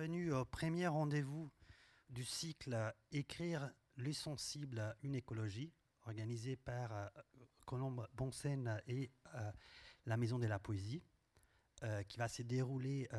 [0.00, 1.50] bienvenue au premier rendez-vous
[2.08, 5.74] du cycle Écrire les sensibles une écologie,
[6.06, 7.06] organisé par euh,
[7.66, 9.52] Colombe Bonsen et euh,
[10.06, 11.02] la Maison de la Poésie,
[11.82, 13.10] euh, qui va se dérouler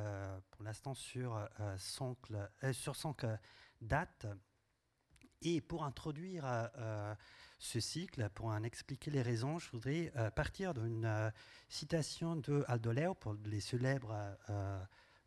[0.49, 1.47] pour l'instant sur,
[1.77, 3.25] sur cinq
[3.79, 4.25] dates.
[5.43, 6.67] Et pour introduire
[7.59, 11.31] ce cycle, pour en expliquer les raisons, je voudrais partir d'une
[11.69, 14.35] citation de Aldo Leopold, les célèbres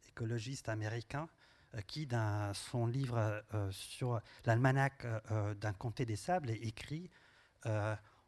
[0.09, 1.44] écologiste américain euh,
[1.83, 7.11] qui, dans son livre euh, sur l'almanach euh, d'un comté des sables, écrit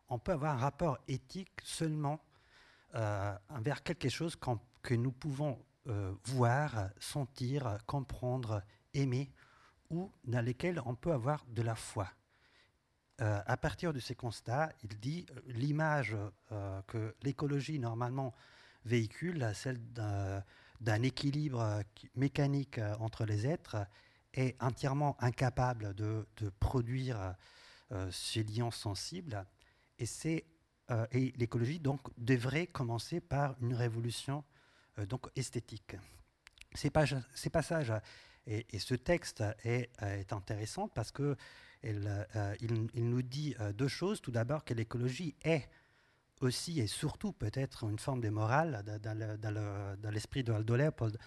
[0.08, 2.24] on peut avoir un rapport éthique seulement
[3.50, 4.34] envers quelque chose
[4.82, 5.62] que nous pouvons
[6.24, 8.62] voir, sentir, comprendre,
[8.94, 9.30] aimer,
[9.90, 12.08] ou dans lesquels on peut avoir de la foi.
[13.18, 16.16] à partir de ces constats, il dit l'image
[16.86, 18.32] que l'écologie normalement
[18.86, 19.78] véhicule, celle
[20.80, 21.82] d'un équilibre euh,
[22.14, 23.76] mécanique euh, entre les êtres
[24.34, 26.26] est entièrement incapable de,
[26.60, 27.34] produire
[27.92, 29.46] euh, ces liens sensibles.
[29.98, 30.06] Et,
[31.12, 34.44] et l'écologie donc devrait commencer par une révolution
[35.08, 35.96] donc esthétique.
[36.74, 36.92] Ces,
[37.34, 37.94] ces passages
[38.46, 41.34] et, ce texte est, est, intéressant parce que
[41.82, 44.20] il, nous dit deux choses.
[44.20, 45.66] Tout d'abord que l'écologie est
[46.40, 51.18] aussi et surtout peut-être une forme de morale dans, l'esprit de Aldo Leopold.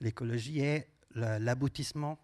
[0.00, 2.18] L'écologie est l'aboutissement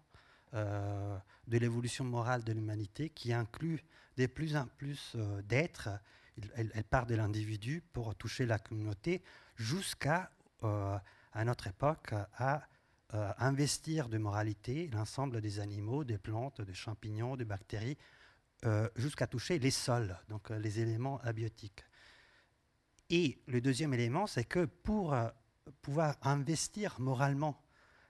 [0.53, 3.83] euh, de l'évolution morale de l'humanité qui inclut
[4.17, 5.89] de plus en plus euh, d'êtres.
[6.55, 9.23] Elle, part de l'individu pour toucher la communauté
[9.55, 10.31] jusqu'à,
[10.63, 10.97] euh,
[11.33, 12.67] à notre époque, à
[13.37, 17.97] investir de moralité l'ensemble des animaux, des plantes, des champignons, des bactéries,
[18.97, 21.85] jusqu'à toucher les sols, donc les éléments abiotiques.
[23.09, 25.29] Et le deuxième élément, c'est que pour euh,
[25.81, 27.61] pouvoir investir moralement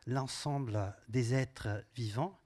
[0.07, 2.39] l'ensemble des êtres vivants,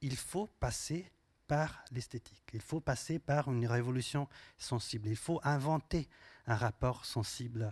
[0.00, 1.10] il faut passer
[1.46, 4.28] par l'esthétique, il faut passer par une révolution
[4.58, 6.08] sensible, il faut inventer
[6.46, 7.70] un rapport sensible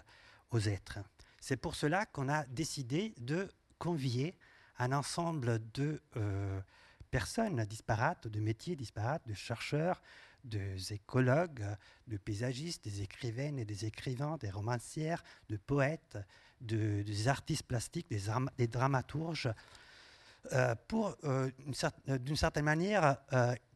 [0.50, 0.98] aux êtres.
[1.40, 4.36] C'est pour cela qu'on a décidé de convier
[4.78, 6.60] un ensemble de euh,
[7.10, 10.00] personnes disparates, de métiers disparates, de chercheurs,
[10.44, 11.64] des écologues,
[12.08, 16.18] de paysagistes, des écrivaines et des écrivains, des romancières, de poètes,
[16.60, 19.52] de, des artistes plastiques, des, dramaturges,
[20.52, 21.50] euh, pour, euh,
[22.08, 23.18] euh, d'une certaine manière,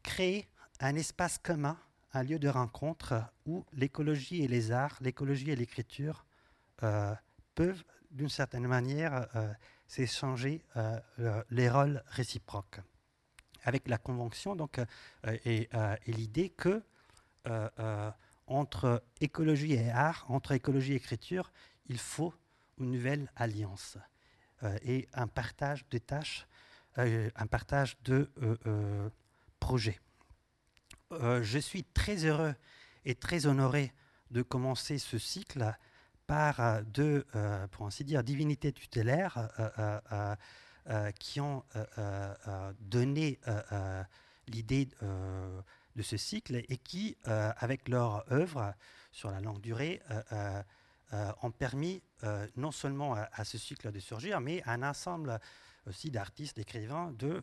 [0.03, 0.49] créer
[0.81, 1.78] un espace commun,
[2.12, 6.25] un lieu de rencontre où l'écologie et les arts, l'écologie et l'écriture
[7.54, 9.27] peuvent, d'une certaine manière,
[9.87, 10.62] s'échanger
[11.50, 12.81] les rôles réciproques
[13.66, 14.87] avec la Convention donc, euh,
[15.25, 16.82] euh, et, l'idée que
[17.49, 18.10] euh,
[18.47, 21.53] entre écologie et art, entre écologie et écriture,
[21.87, 22.32] il faut
[22.78, 23.99] une nouvelle alliance
[24.82, 26.47] et un partage de tâches,
[26.97, 28.31] un partage de
[29.60, 30.00] projets.
[31.10, 32.54] je suis très heureux
[33.04, 33.93] et très honoré
[34.31, 35.72] de commencer ce cycle
[36.27, 37.27] par deux,
[37.72, 39.48] pour ainsi dire, divinités tutélaires
[40.12, 40.37] euh,
[41.19, 43.39] qui ont euh, euh, donné
[44.49, 44.89] l'idée
[45.97, 48.75] de ce cycle et qui, avec leur œuvre
[49.11, 50.01] sur la longue durée,
[51.43, 52.03] ont permis
[52.57, 55.41] non seulement à, ce cycle de surgir, mais à un ensemble
[55.87, 57.43] aussi d'artistes, d'écrivains, de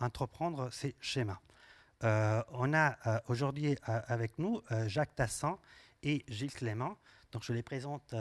[0.00, 1.40] entreprendre ces schémas.
[2.02, 5.58] on a aujourd'hui avec nous Jacques Tassin
[6.02, 6.96] et Gilles Clément.
[7.32, 8.14] Donc je les présente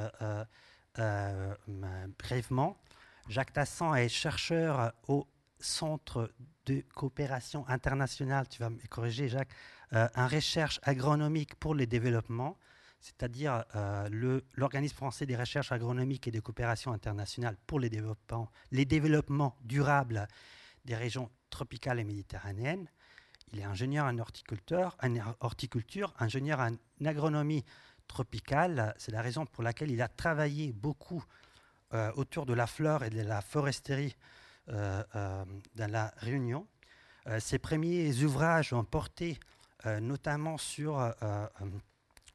[2.17, 2.77] brièvement.
[3.27, 5.27] Jacques Tassan est chercheur au
[5.59, 6.31] Centre
[6.65, 9.51] de coopération internationale, tu vas me corriger Jacques,
[9.93, 12.57] euh, en recherche agronomique pour le développement,
[13.01, 18.85] c'est-à-dire euh, l'organisme français des recherches agronomiques et de coopération internationale pour les développements, les
[18.85, 20.27] développements durables
[20.85, 22.87] des régions tropicales et méditerranéennes.
[23.51, 27.65] Il est ingénieur en horticulture, en horticulture ingénieur en agronomie
[28.07, 28.93] tropicale.
[28.97, 31.23] C'est la raison pour laquelle il a travaillé beaucoup
[31.95, 34.15] euh, autour de la flore et de la foresterie
[34.67, 35.43] euh, euh,
[35.73, 36.67] dans la Réunion.
[37.39, 39.39] ses premiers ouvrages ont porté
[39.85, 40.99] notamment sur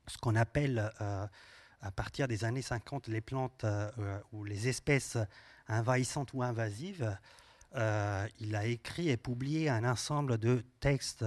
[0.07, 0.91] ce qu'on appelle
[1.81, 3.65] à partir des années 50 les plantes
[4.33, 5.17] ou les espèces
[5.69, 7.17] envahissantes ou invasives.
[7.75, 11.25] Il a écrit et publié un ensemble de textes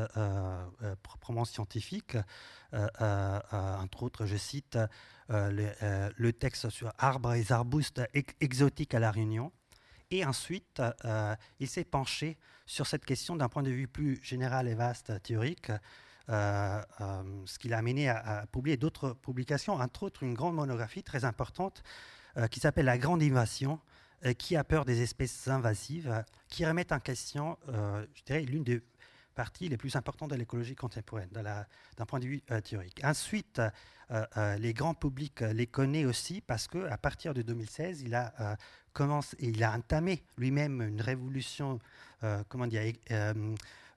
[1.03, 2.17] proprement scientifiques.
[2.73, 4.77] entre autres, je cite
[5.29, 8.01] euh, le, euh, texte sur arbres et arbustes
[8.39, 9.51] exotiques à La Réunion.
[10.09, 14.69] Et ensuite, euh, il s'est penché sur cette question d'un point de vue plus général
[14.69, 15.71] et vaste, théorique,
[16.29, 21.83] ce qui l'a amené à, publier d'autres publications, entre autres une grande monographie très importante
[22.51, 23.79] qui s'appelle La Grande Invasion,
[24.38, 28.81] qui a peur des espèces invasives, qui remettent en question, je dirais, l'une des
[29.36, 33.00] parties les plus importantes de l'écologie contemporaine, d'un point de vue théorique.
[33.04, 33.62] Ensuite,
[34.36, 38.58] les grands publics les connaissent aussi parce qu'à partir de 2016, il a,
[38.94, 41.80] commencé, il a entamé lui-même une révolution,
[42.50, 42.92] comment dire,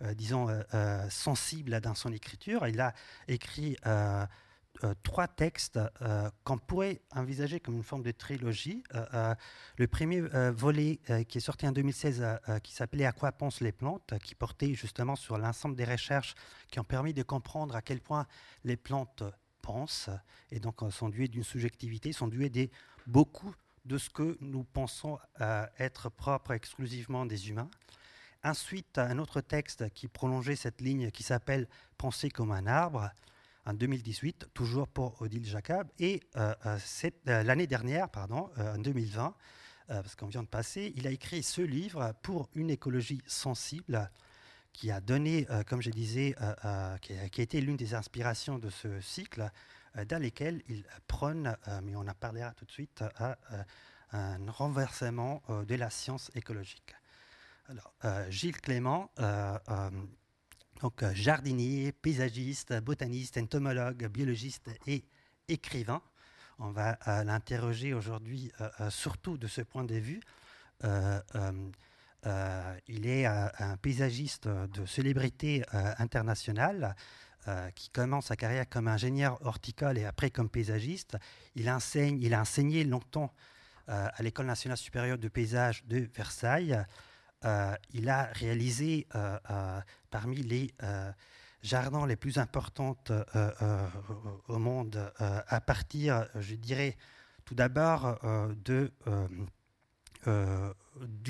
[0.02, 2.66] euh, disons, euh, euh, sensible dans son écriture.
[2.66, 2.94] Il a
[3.28, 3.76] écrit
[5.02, 5.78] trois textes
[6.44, 8.82] qu'on pourrait envisager comme une forme de trilogie.
[9.76, 12.24] le premier volet qui est sorti en 2016,
[12.62, 16.34] qui s'appelait À quoi pensent les plantes, qui portait justement sur l'ensemble des recherches
[16.70, 18.26] qui ont permis de comprendre à quel point
[18.64, 19.22] les plantes
[19.62, 20.10] pensent,
[20.50, 22.70] et donc sont duées d'une subjectivité, sont duées des
[23.06, 23.54] beaucoup
[23.84, 25.18] de ce que nous pensons
[25.78, 27.70] être propre exclusivement des humains.
[28.42, 31.68] Ensuite, un autre texte qui prolongeait cette ligne qui s'appelle
[31.98, 33.10] Penser comme un arbre
[33.66, 35.88] en 2018, toujours pour Odile Jacob.
[35.98, 36.78] Et euh, euh,
[37.28, 39.34] euh, l'année dernière, pardon, en 2020,
[39.88, 44.08] parce qu'on vient de passer, il a écrit ce livre pour une écologie sensible
[44.72, 46.36] qui a donné, comme je disais,
[47.02, 49.50] qui a, été l'une des inspirations de ce cycle,
[50.06, 53.02] dans lesquels il prône, mais on en parlera tout de suite,
[54.12, 56.94] un renversement de la science écologique.
[57.68, 57.92] Alors,
[58.30, 59.10] Gilles Clément,
[60.82, 65.04] donc jardinier, paysagiste, botaniste, entomologue, biologiste et
[65.48, 66.00] écrivain.
[66.58, 68.50] On va l'interroger aujourd'hui
[68.88, 70.20] surtout de ce point de vue.
[70.82, 71.62] il
[73.06, 75.64] est un paysagiste de célébrité
[75.98, 76.96] internationale.
[77.74, 81.16] qui commence sa carrière comme ingénieur horticole et après comme paysagiste.
[81.54, 83.32] Il, enseigne, il a enseigné longtemps
[83.86, 86.84] à l'École nationale supérieure de paysage de Versailles.
[87.44, 90.74] Euh, il a réalisé euh, euh, parmi les
[91.62, 92.96] jardins les plus importants
[94.48, 96.96] au monde à partir, je dirais,
[97.44, 98.18] tout d'abord
[98.66, 98.90] du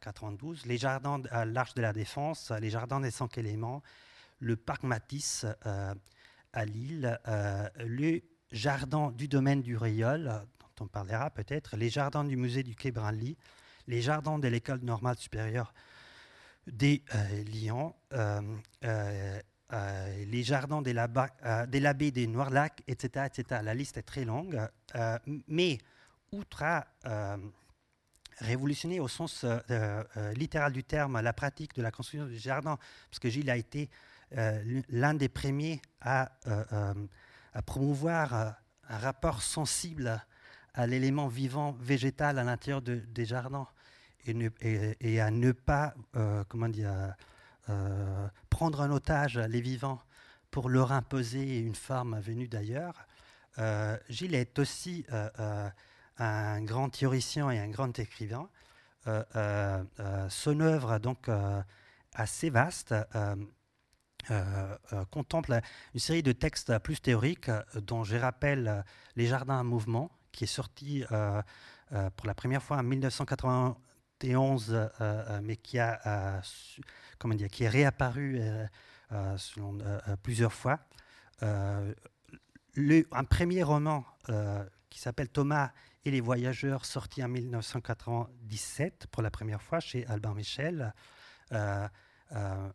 [0.00, 3.82] 92, euh, les jardins à l'Arche de la Défense, les jardins des cinq éléments,
[4.40, 5.94] le parc Matisse euh,
[6.52, 8.20] à Lille, euh, le
[8.52, 12.90] jardin du domaine du Riol, dont on parlera peut-être, les jardins du musée du Quai
[12.90, 13.36] Branly,
[13.86, 15.72] les jardins de l'école normale supérieure
[16.66, 17.04] des
[17.46, 23.60] Lyon, les jardins de l'abbé des Noirs-Lacs, etc., etc.
[23.62, 24.58] La liste est très longue.
[25.46, 25.78] mais
[26.32, 26.64] outre
[28.38, 32.78] révolutionner au sens euh, euh, littéral du terme la pratique de la construction du jardin,
[33.10, 33.90] parce que Gilles a été
[34.36, 36.32] euh, l'un des premiers à,
[37.66, 38.56] promouvoir
[38.88, 40.20] un rapport sensible
[40.75, 43.69] à l'élément vivant végétal à l'intérieur des jardins
[44.26, 45.94] et, à ne pas
[46.48, 47.14] comment dire,
[48.50, 50.02] prendre en otage les vivants
[50.50, 53.06] pour leur imposer une forme venue d'ailleurs.
[54.08, 55.06] Gilles est aussi
[56.19, 58.49] un grand théoricien et un grand écrivain.
[59.06, 61.28] Euh, euh, euh, son œuvre, donc
[62.14, 62.94] assez vaste,
[65.11, 65.61] contemple
[65.93, 68.84] une série de textes plus théoriques, dont je rappelle
[69.16, 71.05] Les Jardins en mouvement, qui est sorti
[72.17, 74.90] pour la première fois en 1991,
[75.43, 76.40] mais qui, a,
[77.19, 78.41] comment dire, qui est réapparu
[80.22, 80.79] plusieurs fois.
[81.43, 81.94] Un
[83.29, 84.06] premier roman
[84.88, 85.72] qui s'appelle Thomas
[86.05, 90.93] et Les Voyageurs, sorti en 1997 pour la première fois chez Albin Michel.
[91.53, 91.89] Euh,
[92.32, 92.69] euh,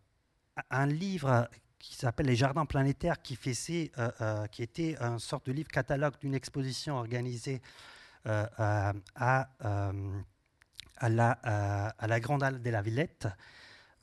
[0.71, 3.53] un livre qui s'appelle Les Jardins planétaires, qui, fait
[3.97, 7.61] euh, qui était une sorte de livre catalogue d'une exposition organisée
[8.25, 9.49] à, à,
[11.07, 13.27] la, à, la, Grande Halle de la Villette.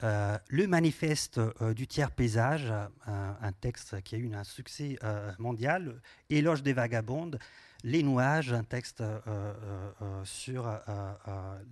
[0.01, 1.39] le manifeste
[1.75, 2.73] du tiers paysage,
[3.07, 4.99] un, texte qui a eu un succès
[5.39, 7.39] mondial, Éloge des vagabondes,
[7.85, 10.69] les nuages, un texte euh, euh, euh, sur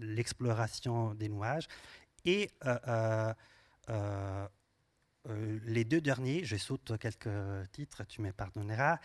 [0.00, 1.68] l'exploration des nuages.
[2.24, 2.50] Et
[5.66, 7.28] les deux derniers, je saute quelques
[7.72, 8.98] titres, tu me pardonneras.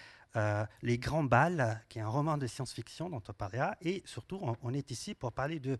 [0.81, 3.75] les Grands Balles, qui est un roman de science-fiction dont on parlera.
[3.81, 5.77] Et surtout, on, est ici pour parler de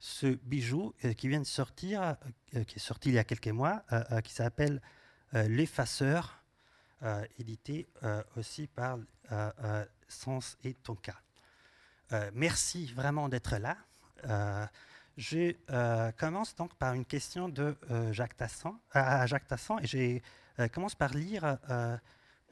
[0.00, 2.16] ce bijou qui vient de sortir,
[2.50, 3.84] qui est sorti il y a quelques mois,
[4.24, 4.80] qui s'appelle
[5.32, 6.42] L'Effaceur,
[7.38, 7.88] édité
[8.36, 8.98] aussi par
[10.10, 11.20] Sens et ton cas.
[12.12, 13.76] Euh, merci vraiment d'être là.
[14.26, 14.66] Euh,
[15.16, 17.76] je euh, commence donc par une question de
[18.10, 21.58] Jacques Tassan, à Jacques Tassan et je commence par lire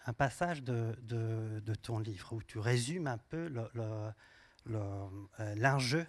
[0.07, 3.51] un passage de, ton livre où tu résumes un peu
[5.57, 6.07] l'enjeu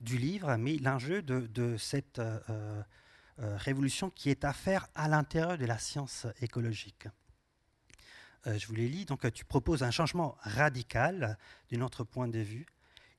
[0.00, 2.20] du livre, mais l'enjeu de, cette
[3.38, 7.08] révolution qui est à faire à l'intérieur de la science écologique.
[8.46, 9.04] Je vous les lis.
[9.04, 11.38] Donc, tu proposes un changement radical
[11.70, 12.66] de notre point de vue.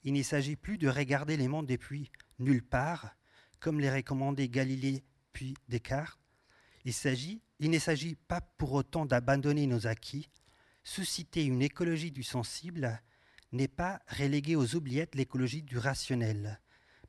[0.04, 3.16] Il ne s'agit plus de regarder les mondes depuis nulle part,
[3.60, 5.04] comme les recommandait Galilée
[5.34, 6.20] puis Descartes.
[6.86, 6.94] Il,
[7.60, 10.30] il ne s'agit pas pour autant d'abandonner nos acquis.
[10.84, 13.02] Susciter une écologie du sensible
[13.52, 16.62] n'est pas reléguer aux oubliettes l'écologie du rationnel,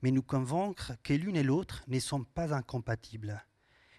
[0.02, 3.44] mais nous convaincre que l'une et l'autre ne sont pas incompatibles.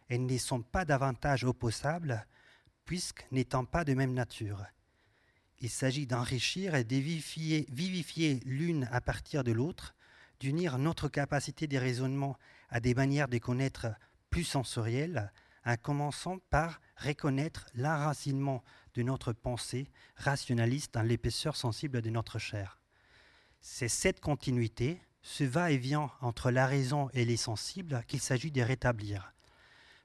[0.10, 2.26] Elles ne sont pas davantage opposables,
[2.90, 4.66] puisque n'étant pas de même nature.
[5.60, 9.94] Il s'agit d'enrichir et de vivifier l'une à partir de l'autre,
[10.40, 12.36] d'unir notre capacité de raisonnement
[12.68, 13.90] à des manières de connaître
[14.32, 15.32] plus sensorielles,
[15.68, 18.64] en commençant par reconnaître l'enracinement
[18.96, 22.80] de notre pensée rationaliste dans l'épaisseur sensible de notre chair.
[23.62, 29.32] C'est cette continuité, ce va-et-vient entre la raison et les sensibles qu'il s'agit de rétablir.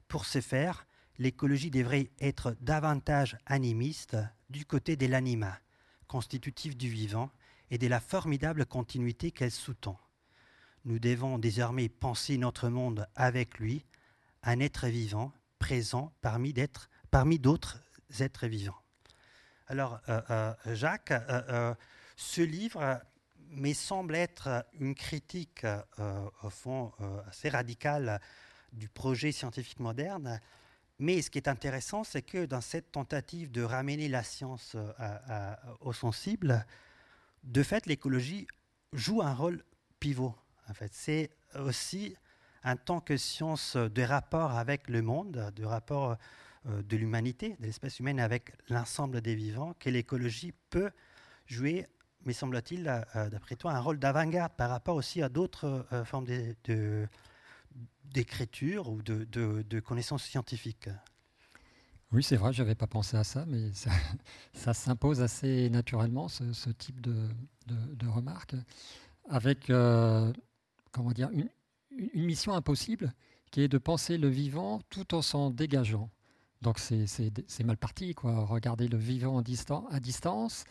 [0.07, 0.85] Pour ce faire,
[1.17, 4.17] l'écologie devrait être davantage animiste
[4.49, 5.59] du côté de l'anima,
[6.07, 7.29] constitutif du vivant,
[7.71, 9.99] et de la formidable continuité qu'elle sous-tend.
[10.85, 13.85] Nous devons désormais penser notre monde avec lui,
[14.43, 16.53] un être vivant, présent parmi
[17.39, 17.79] d'autres
[18.19, 18.77] êtres vivants.
[19.67, 21.73] Alors, euh, euh, Jacques, euh,
[22.15, 23.01] ce livre
[23.49, 25.65] me semble être une critique,
[26.43, 26.91] au fond,
[27.27, 28.19] assez radicale
[28.73, 30.41] du projet scientifique moderne.
[30.99, 34.77] Mais ce qui est intéressant, c'est que dans cette tentative de ramener la science
[35.81, 36.65] au sensible,
[37.43, 38.47] de fait, l'écologie
[38.93, 39.63] joue un rôle
[39.99, 40.33] pivot.
[40.69, 42.15] En fait, c'est aussi
[42.63, 46.17] en tant que science de rapport avec le monde, de rapport
[46.67, 50.89] euh, de l'humanité, de l'espèce humaine avec l'ensemble des vivants, que l'écologie peut
[51.45, 51.85] jouer,
[52.25, 56.25] me semble-t-il, euh, d'après toi, un rôle d'avant-garde par rapport aussi à d'autres euh, formes
[58.13, 60.89] d'écriture ou de, connaissances scientifiques.
[62.11, 63.71] Oui, c'est vrai, je n'avais pas pensé à ça, mais
[64.53, 67.27] ça, s'impose assez naturellement, ce, type de,
[67.67, 68.55] de, remarques,
[69.29, 69.71] avec
[70.91, 71.49] comment dire, une,
[72.13, 73.13] mission impossible
[73.51, 76.09] qui est de penser le vivant tout en s'en dégageant.
[76.61, 78.45] Donc c'est mal parti, quoi.
[78.45, 79.43] Regarder le vivant
[79.89, 80.63] à distance,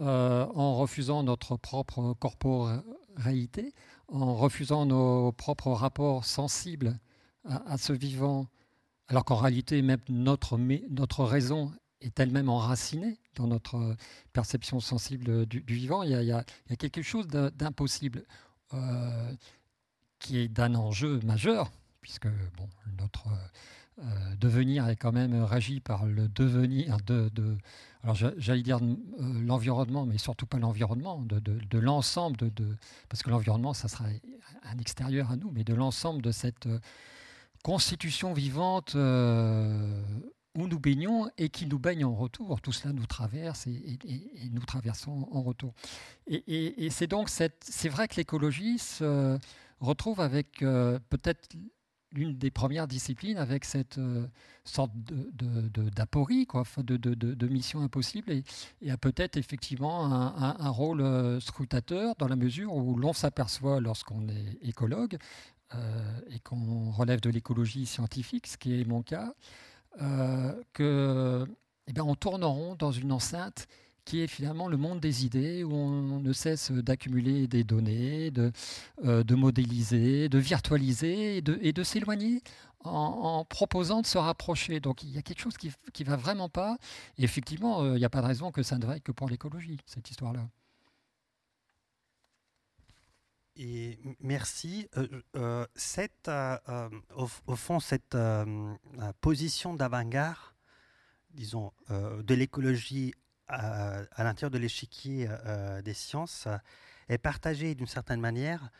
[0.00, 3.74] euh, en refusant notre propre corporalité,
[4.08, 6.98] en refusant nos propres rapports sensibles
[7.44, 8.46] à, ce vivant,
[9.08, 13.96] alors qu'en réalité, même notre, notre raison est elle-même enracinée dans notre
[14.32, 16.02] perception sensible du, vivant.
[16.02, 16.44] Il y, a,
[16.78, 18.24] quelque chose d'impossible.
[18.72, 19.34] Euh,
[20.24, 21.70] qui est d'un enjeu majeur,
[22.00, 22.68] puisque bon,
[22.98, 23.28] notre
[24.00, 27.30] euh, devenir est quand même régi par le devenir de,
[28.02, 32.76] alors j'allais dire euh, l'environnement, mais surtout pas l'environnement, de, l'ensemble de,
[33.08, 34.06] parce que l'environnement, ça sera
[34.64, 36.80] un extérieur à nous, mais de l'ensemble de cette euh,
[37.62, 42.60] constitution vivante où nous baignons et qui nous baigne en retour.
[42.60, 43.98] Tout cela nous traverse et,
[44.50, 45.72] nous traversons en retour.
[46.26, 49.38] Et, c'est donc c'est vrai que l'écologie se
[49.80, 51.48] retrouve avec peut-être
[52.14, 54.26] l'une des premières disciplines avec cette euh,
[54.64, 56.46] sorte d'aporie,
[56.78, 58.32] de, de, de, mission impossible,
[58.80, 64.28] et, a peut-être effectivement un, rôle euh, scrutateur dans la mesure où l'on s'aperçoit lorsqu'on
[64.28, 65.18] est écologue
[66.30, 69.34] et qu'on relève de l'écologie scientifique, ce qui est mon cas,
[70.72, 71.44] que
[71.86, 73.66] eh bien, on tourne rond dans une enceinte
[74.04, 78.52] qui est finalement le monde des idées, où on ne cesse d'accumuler des données, de,
[79.04, 82.42] euh, modéliser, de virtualiser et de, et de s'éloigner
[82.80, 84.80] en, proposant de se rapprocher.
[84.80, 85.72] Donc il y a quelque chose qui
[86.04, 86.76] ne va vraiment pas.
[87.18, 89.28] Et effectivement, euh, il n'y a pas de raison que ça ne vaille que pour
[89.28, 90.46] l'écologie, cette histoire-là.
[93.56, 94.88] Et merci.
[95.36, 96.28] Euh, cette,
[97.16, 98.16] au, au, fond, cette
[99.20, 100.36] position d'avant-garde,
[101.30, 103.14] disons, de l'écologie
[103.48, 106.48] à, l'intérieur de l'échiquier euh, des sciences
[107.08, 108.70] est partagée d'une certaine manière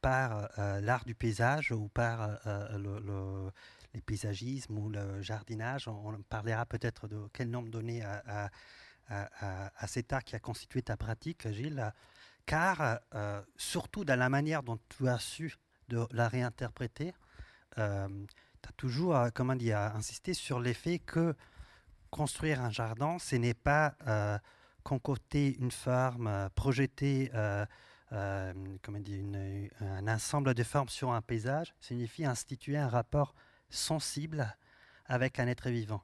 [0.00, 3.50] par euh, l'art du paysage ou par euh, le,
[3.94, 5.88] les paysagismes ou le jardinage.
[5.88, 8.50] On, parlera peut-être de quel nombre donné à,
[9.08, 11.92] à, cet art qui a constitué ta pratique, Gilles,
[12.44, 13.00] car
[13.56, 15.56] surtout dans la manière dont tu as su
[15.88, 17.14] de la réinterpréter,
[17.74, 21.34] tu as toujours, comment dire, insisté sur l'effet que
[22.10, 24.38] construire un jardin, ce n'est pas euh,
[24.82, 27.64] concocter une forme, euh, projeter euh,
[28.82, 29.24] comment dire,
[29.80, 33.34] un ensemble de formes sur un paysage, signifie instituer un rapport
[33.68, 34.56] sensible
[35.04, 36.02] avec un être vivant.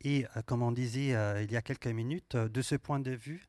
[0.00, 3.46] Et comme on disait il y a quelques minutes, de ce point de vue,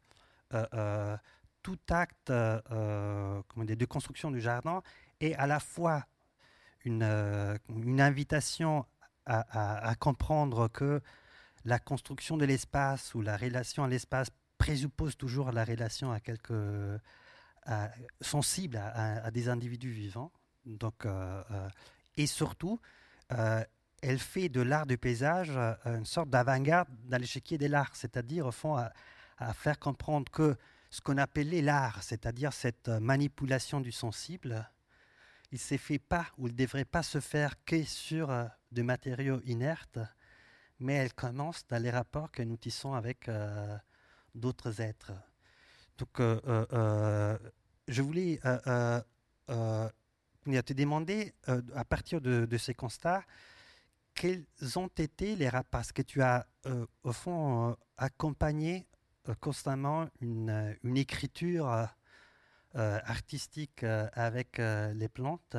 [1.64, 4.84] tout acte de construction du jardin
[5.20, 6.06] est à la fois
[6.86, 7.02] une
[8.00, 8.86] invitation
[9.28, 11.02] à, comprendre que
[11.68, 17.00] la construction de l'espace ou la relation à l'espace présuppose toujours la relation à quelque
[18.22, 20.32] sensible à, des individus vivants.
[20.66, 21.70] Donc, euh, euh,
[22.16, 22.80] et surtout,
[23.34, 23.64] euh,
[24.02, 25.52] elle fait de l'art du paysage
[25.86, 28.92] une sorte d'avant-garde dans l'échiquier de l'art, c'est-à-dire au fond à,
[29.54, 30.56] faire comprendre que
[30.90, 34.68] ce qu'on appelait l'art, c'est-à-dire cette manipulation du sensible,
[35.52, 38.34] il s'est fait pas ou il ne devrait pas se faire que sur
[38.72, 40.00] des matériaux inertes,
[40.80, 43.30] mais elle commence dans les rapports que nous tissons avec
[44.36, 45.12] d'autres êtres.
[45.98, 47.38] Donc, euh, euh, euh,
[47.88, 48.40] je voulais
[50.64, 51.34] te demander,
[51.76, 53.24] à partir de, ces constats,
[54.14, 55.70] quels ont été les rapports?
[55.70, 56.48] Parce que tu as,
[57.04, 58.88] au fond, accompagné
[59.40, 61.88] constamment une, une écriture
[62.74, 65.58] artistique avec les plantes?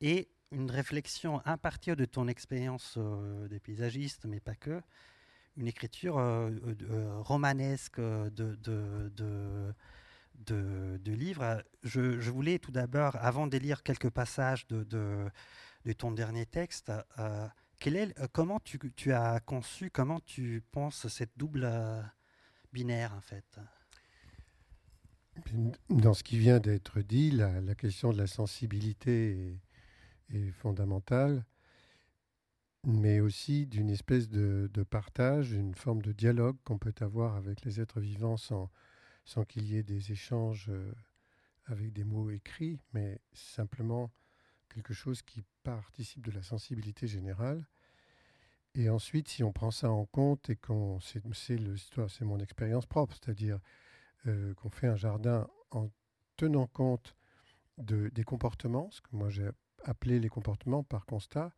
[0.00, 2.98] Et une réflexion à partir de ton expérience
[3.50, 4.80] des paysagistes, mais pas que,
[5.58, 6.50] une écriture euh,
[6.90, 9.74] euh, romanesque de,
[11.06, 11.62] livres.
[11.82, 15.28] Je, voulais tout d'abord, avant de lire quelques passages de,
[15.98, 17.48] ton dernier texte, euh,
[18.32, 21.68] comment tu, as conçu, comment tu penses cette double
[22.72, 23.58] binaire en fait?
[25.88, 29.56] Dans ce qui vient d'être dit, la, question de la sensibilité
[30.32, 31.44] est fondamentale
[32.86, 37.80] mais aussi d'une espèce de, partage, une forme de dialogue qu'on peut avoir avec les
[37.80, 38.70] êtres vivants sans,
[39.24, 40.92] sans qu'il y ait des échanges euh,
[41.66, 44.10] avec des mots écrits, mais simplement
[44.68, 47.66] quelque chose qui participe de la sensibilité générale.
[48.74, 53.16] Et ensuite, si on prend ça en compte et qu'on c'est c'est mon expérience propre,
[53.16, 53.58] c'est-à-dire
[54.26, 55.90] euh, qu'on fait un jardin en
[56.36, 57.16] tenant compte
[57.78, 59.50] de, des comportements, ce que moi j'ai
[59.84, 61.52] appelé les comportements par constat,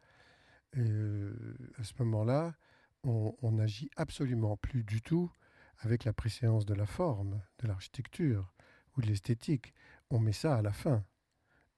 [0.76, 1.32] euh,
[1.78, 2.54] à ce moment-là,
[3.02, 5.32] on n'agit absolument plus du tout
[5.78, 8.52] avec la préséance de la forme, de l'architecture
[8.96, 9.74] ou de l'esthétique.
[10.10, 11.04] On met ça à la fin.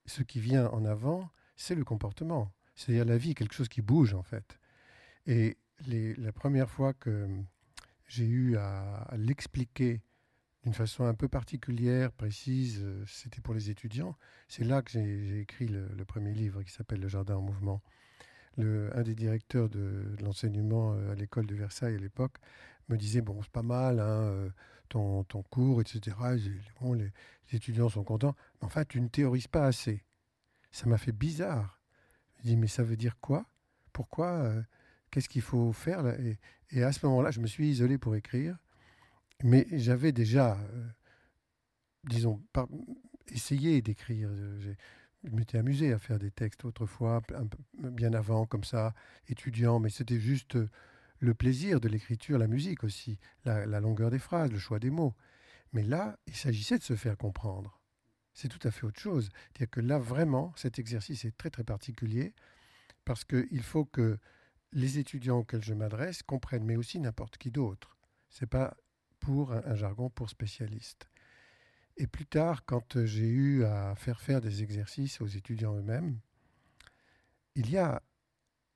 [0.05, 2.51] Ce qui vient en avant, c'est le comportement.
[2.75, 4.59] C'est-à-dire la vie, quelque chose qui bouge en fait.
[5.25, 7.27] Et la première fois que
[8.07, 10.01] j'ai eu à, l'expliquer
[10.63, 14.17] d'une façon un peu particulière, précise, euh, c'était pour les étudiants.
[14.47, 17.81] C'est là que j'ai écrit le, premier livre qui s'appelle Le Jardin en mouvement
[18.57, 22.37] le, un des directeurs de, l'enseignement euh, à l'école de Versailles à l'époque
[22.87, 24.49] me disait Bon, c'est pas mal, hein, euh,
[24.89, 26.15] ton, ton, cours, etc.
[26.95, 27.11] Les,
[27.51, 28.35] étudiants sont contents.
[28.61, 30.03] Mais enfin, tu ne théorises pas assez.
[30.71, 31.81] Ça m'a fait bizarre.
[32.37, 33.45] Je me dis Mais ça veut dire quoi?
[33.91, 34.53] Pourquoi
[35.11, 36.19] Qu'est-ce qu'il faut faire là?
[36.19, 36.39] Et,
[36.71, 38.57] et, à ce moment-là, je me suis isolé pour écrire.
[39.43, 40.57] Mais j'avais déjà,
[42.05, 42.41] disons,
[43.29, 44.29] essayé d'écrire
[45.23, 47.21] je m'étais amusé à faire des textes autrefois,
[47.77, 48.93] bien avant, comme ça,
[49.29, 50.69] étudiant, mais c'était juste euh,
[51.19, 55.15] le plaisir de l'écriture, la musique aussi, la, longueur des phrases, le choix des mots.
[55.71, 57.79] Mais là, il s'agissait de se faire comprendre.
[58.33, 59.29] C'est tout à fait autre chose.
[59.31, 62.33] C'est-à-dire que là, vraiment, cet exercice est très très particulier
[63.05, 64.17] parce qu'il faut que
[64.73, 67.97] les étudiants auxquels je m'adresse comprennent, mais aussi n'importe qui d'autre.
[68.29, 68.75] Ce n'est pas
[69.23, 71.07] pour un jargon pour spécialistes.
[71.95, 76.19] Et plus tard, quand euh, j'ai eu à faire faire des exercices aux étudiants eux-mêmes,
[77.55, 78.03] il y a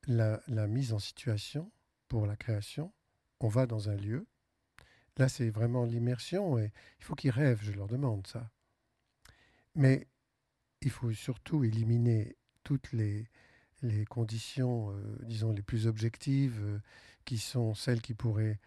[0.08, 1.70] la, mise en situation
[2.08, 2.94] pour la création.
[3.42, 4.26] On va dans un lieu.
[5.18, 8.50] Là, c'est vraiment l'immersion et il faut qu'ils rêvent, je leur demande ça.
[9.76, 10.08] Mais
[10.82, 13.28] il faut surtout éliminer toutes les,
[13.82, 16.80] les conditions, euh, disons, les plus objectives, euh,
[17.26, 18.60] qui sont celles qui pourraient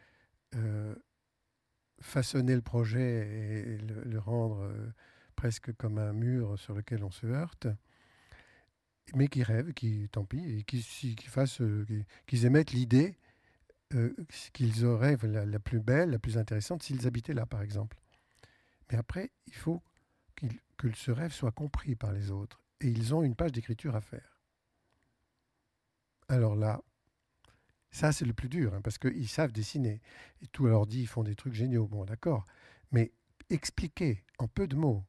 [2.00, 4.92] façonner le projet et le, rendre euh,
[5.36, 7.66] presque comme un mur sur lequel on se heurte,
[9.14, 11.84] mais qui rêvent, qui, tant pis, et qui, qui fassent, euh,
[12.26, 13.16] qu'ils émettent l'idée
[13.94, 14.14] euh,
[14.52, 17.96] qu'ils auraient la, plus belle, la plus intéressante s'ils habitaient là, par exemple.
[18.90, 19.82] Mais après, il faut
[20.76, 24.00] que ce rêve soit compris par les autres, et ils ont une page d'écriture à
[24.00, 24.38] faire.
[26.28, 26.80] Alors là,
[27.90, 30.00] ça, c'est le plus dur, hein, parce qu'ils savent dessiner.
[30.42, 31.86] Et tout leur dit, ils font des trucs géniaux.
[31.86, 32.44] Bon, d'accord.
[32.92, 33.12] Mais
[33.50, 35.04] expliquer en peu de mots,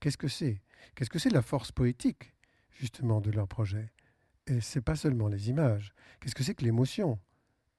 [0.00, 0.60] qu'est-ce que c'est?
[0.94, 2.34] Qu'est-ce que c'est la force poétique,
[2.70, 3.92] justement, de leur projet?
[4.46, 5.92] Et c'est pas seulement les images.
[6.20, 7.18] Qu'est-ce que c'est que l'émotion?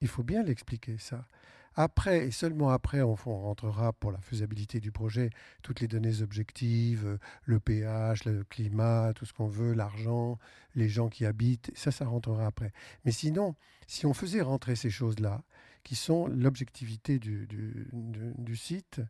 [0.01, 1.27] Il faut bien l'expliquer, ça.
[1.75, 5.29] Après, et seulement après, on, rentrera pour la faisabilité du projet,
[5.61, 10.39] toutes les données objectives, euh, le pH, le climat, tout ce qu'on veut, l'argent,
[10.75, 12.71] les gens qui habitent, ça, ça rentrera après.
[13.03, 13.55] Mais sinon,
[13.87, 15.43] si on faisait rentrer ces choses-là,
[15.83, 19.01] qui sont l'objectivité du, site,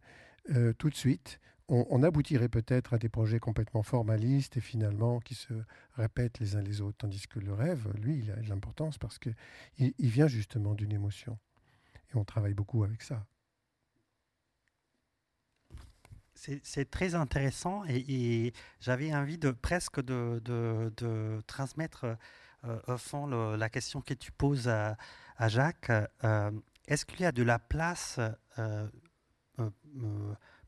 [0.51, 5.33] euh, tout de suite, on, aboutirait peut-être à des projets complètement formalistes et finalement qui
[5.33, 5.53] se
[5.95, 6.97] répètent les uns les autres.
[6.99, 9.33] Tandis que le rêve, lui, il a de l'importance parce qu'il
[9.79, 11.39] il vient justement d'une émotion.
[12.15, 13.25] On travaille beaucoup avec ça.
[16.35, 22.05] C'est très intéressant et, j'avais envie de presque de, transmettre
[22.65, 24.97] euh, au fond la question que tu poses à,
[25.47, 25.91] Jacques.
[26.23, 26.51] Euh,
[26.87, 28.19] est-ce qu'il y a de la place
[28.59, 28.87] euh,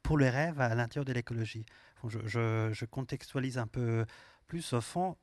[0.01, 1.65] pour le rêve à l'intérieur de l'écologie?
[2.03, 4.05] je, contextualise un peu
[4.47, 5.17] plus au fond.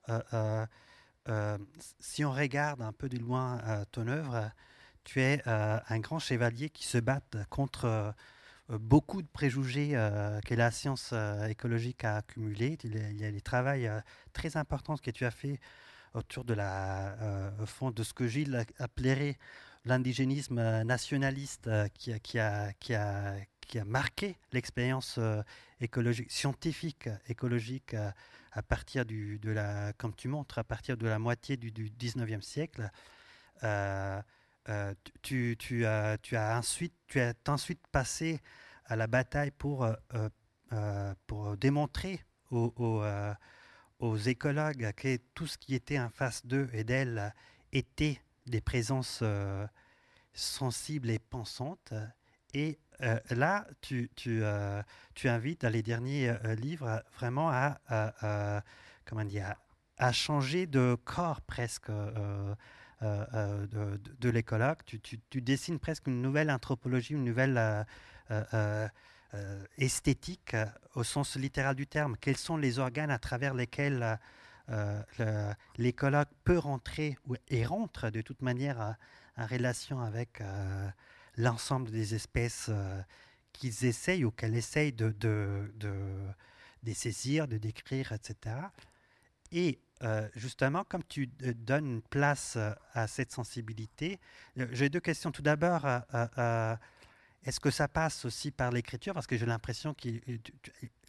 [1.98, 4.52] Si on regarde un peu de loin ton œuvre,
[5.04, 8.14] tu es un grand chevalier qui se bat contre
[8.68, 9.90] beaucoup de préjugés
[10.44, 11.14] que la science
[11.48, 12.78] écologique a accumulés.
[12.84, 13.78] Il y a des travaux
[14.32, 15.60] très importants que tu as fait
[16.14, 19.36] autour de ce que Gilles appellerait
[19.84, 22.72] l'indigénisme nationaliste qui, a,
[23.84, 25.42] marqué l'expérience euh,
[26.28, 28.10] scientifique écologique euh,
[28.52, 32.40] à, partir de la, comme tu montres, à partir de la moitié du, du 19e
[32.40, 32.90] siècle.
[34.68, 36.18] Euh, tu, tu, as,
[36.56, 38.40] ensuite, passé
[38.86, 39.86] à la bataille pour,
[41.26, 47.34] pour démontrer aux, écologues que tout ce qui était en face d'eux et d'elles
[47.72, 49.22] était des présences
[50.34, 51.92] sensibles et pensantes.
[52.52, 54.82] Et euh, là, tu, tu, euh,
[55.24, 58.62] invites les derniers euh, livres vraiment à,
[59.04, 59.54] comment dire,
[59.98, 61.90] à changer de corps presque
[63.04, 64.78] de, de, l'écologue.
[64.86, 67.86] Tu, dessines presque une nouvelle anthropologie, une nouvelle
[69.78, 70.56] esthétique
[70.94, 72.16] au sens littéral du terme.
[72.20, 74.18] Quels sont les organes à travers lesquels
[75.78, 77.16] l'écologue peut rentrer
[77.48, 78.96] et rentre de toute manière
[79.36, 80.40] en relation avec
[81.36, 83.00] l'ensemble des espèces euh,
[83.52, 88.56] qu'ils essayent ou qu'elles essayent de, de, de, saisir, de décrire, etc.
[89.52, 92.58] Et euh, justement, comme tu euh, donnes place
[92.92, 94.20] à cette sensibilité,
[94.56, 95.32] j'ai deux questions.
[95.32, 95.86] Tout d'abord,
[97.44, 99.12] est-ce que ça passe aussi par l'écriture?
[99.14, 100.08] Parce que j'ai l'impression que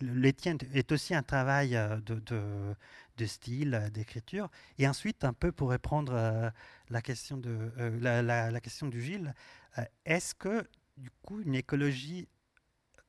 [0.02, 4.50] l'étienne est aussi un travail de, style, d'écriture.
[4.78, 6.52] Et ensuite, un peu pour répondre
[6.90, 9.34] la question, de, la, question du Gilles,
[9.78, 12.28] euh, est-ce que, du coup, une écologie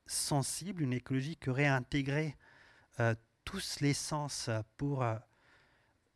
[0.05, 2.35] sensible, une écologie qui aurait intégré
[2.99, 5.05] euh, tous les sens pour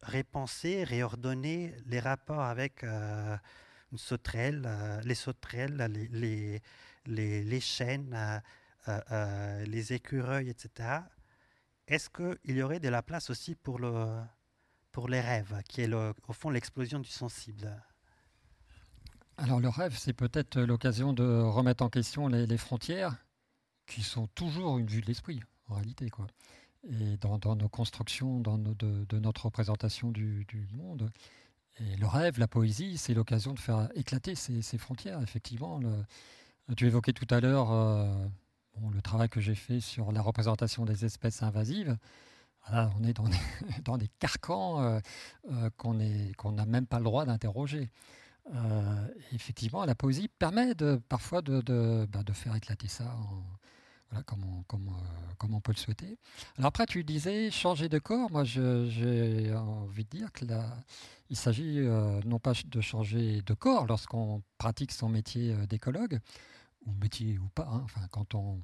[0.03, 5.77] euh, répenser, réordonner les rapports avec une sauterelle, les sauterelles,
[6.11, 6.61] les,
[7.05, 8.41] les, les, chênes,
[8.87, 10.99] les écureuils, etc.
[11.87, 14.21] Est-ce qu'il y aurait de la place aussi pour, le,
[14.91, 17.69] pour les rêves, qui est au fond l'explosion du sensible?
[19.41, 23.15] Alors le rêve, c'est peut-être l'occasion de remettre en question les, frontières
[23.87, 26.09] qui sont toujours une vue de l'esprit, en réalité.
[26.09, 26.27] Quoi.
[26.89, 31.11] Et dans, nos constructions, dans de, notre représentation du, monde.
[31.79, 35.79] Et le rêve, la poésie, c'est l'occasion de faire éclater ces, frontières, effectivement.
[36.75, 38.27] tu évoquais tout à l'heure euh,
[38.93, 41.97] le travail que j'ai fait sur la représentation des espèces invasives.
[42.71, 43.13] on est
[43.83, 44.99] dans des, carcans euh,
[45.51, 47.89] euh, qu'on n'a même pas le droit d'interroger.
[48.53, 53.15] Euh, effectivement, la poésie permet de, parfois de, de, bah, faire éclater ça
[54.13, 56.17] euh, comme, on, peut le souhaiter.
[56.57, 58.31] Alors après, tu disais changer de corps.
[58.31, 60.55] Moi, j'ai envie de dire qu'il
[61.29, 66.19] il s'agit euh, non pas de changer de corps lorsqu'on pratique son métier d'écologue,
[66.85, 68.61] ou métier ou pas, hein, enfin, quand on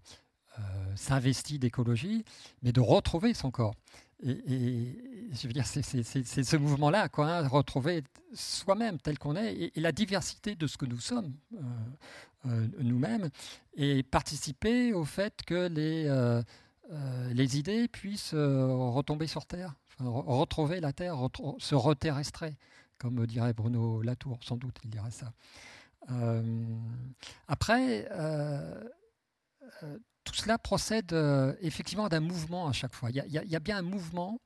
[0.96, 2.26] s'investit d'écologie,
[2.64, 3.76] mais de retrouver son corps.
[4.24, 9.92] Et, je veux dire, c'est ce mouvement-là, hein, retrouver soi-même tel qu'on est et, la
[9.92, 13.30] diversité de ce que nous sommes euh, euh, nous-mêmes
[13.76, 16.42] et participer au fait que les, euh,
[17.34, 21.18] les idées puissent retomber sur Terre, retrouver la Terre,
[21.58, 22.56] se reterrestrer,
[22.98, 25.34] comme dirait Bruno Latour, sans doute, il dirait ça.
[27.48, 28.08] après,
[30.28, 33.10] tout cela procède euh, effectivement d'un mouvement à chaque fois.
[33.12, 34.42] Il y, a, bien un mouvement.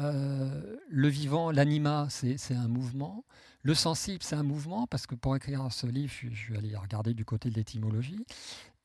[0.00, 3.24] Euh, le vivant, l'anima, c'est un mouvement.
[3.62, 7.14] Le sensible, c'est un mouvement, parce que pour écrire ce livre, je, suis allé regarder
[7.14, 8.24] du côté de l'étymologie.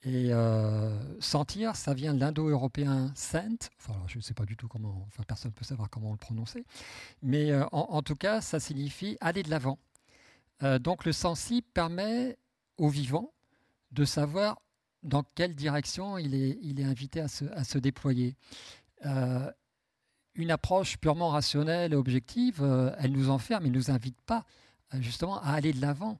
[0.03, 3.69] Et euh, sentir, ça vient de l'indo-européen sent.
[4.07, 6.17] Je ne sais pas du tout comment, enfin, personne ne peut savoir comment on le
[6.17, 6.63] prononcer.
[7.23, 9.79] Mais en, en, tout cas, ça signifie aller de l'avant.
[10.79, 12.37] donc le sensible permet
[12.77, 13.33] au vivant
[13.91, 14.61] de savoir
[15.01, 18.35] dans quelle direction il est, il est invité à se, à se déployer.
[20.37, 24.19] Euh, une approche purement rationnelle et objective, euh, elle nous enferme, elle ne nous invite
[24.21, 24.45] pas
[24.93, 26.19] euh, justement à aller de l'avant.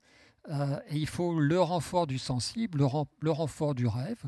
[0.89, 2.87] et il faut le renfort du sensible, le,
[3.19, 4.23] le renfort du rêve,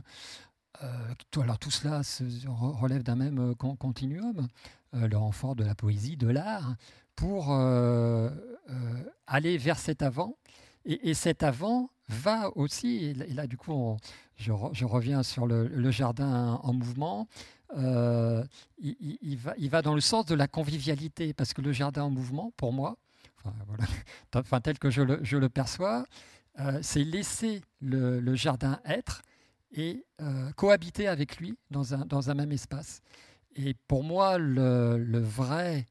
[1.37, 2.01] alors tout cela
[2.81, 4.49] relève d'un même continuum,
[4.91, 6.75] le renfort de la poésie, de l'art,
[7.15, 7.53] pour
[9.27, 10.35] aller vers cet avant.
[10.83, 13.95] Et, cet avant va aussi, et là, du coup
[14.35, 17.27] je, reviens sur le, jardin en mouvement,
[17.75, 22.09] il, va, il va dans le sens de la convivialité, parce que le jardin en
[22.09, 22.97] mouvement, pour moi,
[24.33, 26.05] enfin, tel que je le, perçois,
[26.59, 29.21] euh, c'est laisser le, jardin être
[29.71, 33.01] et euh, cohabiter avec lui dans un, même espace.
[33.55, 35.87] Et pour moi, le, vrai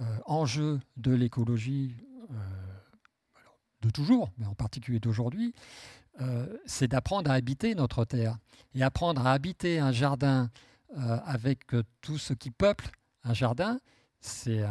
[0.00, 1.94] euh, enjeu de l'écologie,
[3.82, 5.54] de toujours, mais en particulier d'aujourd'hui,
[6.64, 8.38] c'est d'apprendre à habiter notre terre.
[8.74, 10.50] Et apprendre à habiter un jardin
[10.94, 11.60] avec
[12.00, 12.90] tout ce qui peuple
[13.24, 13.78] un jardin,
[14.20, 14.64] c'est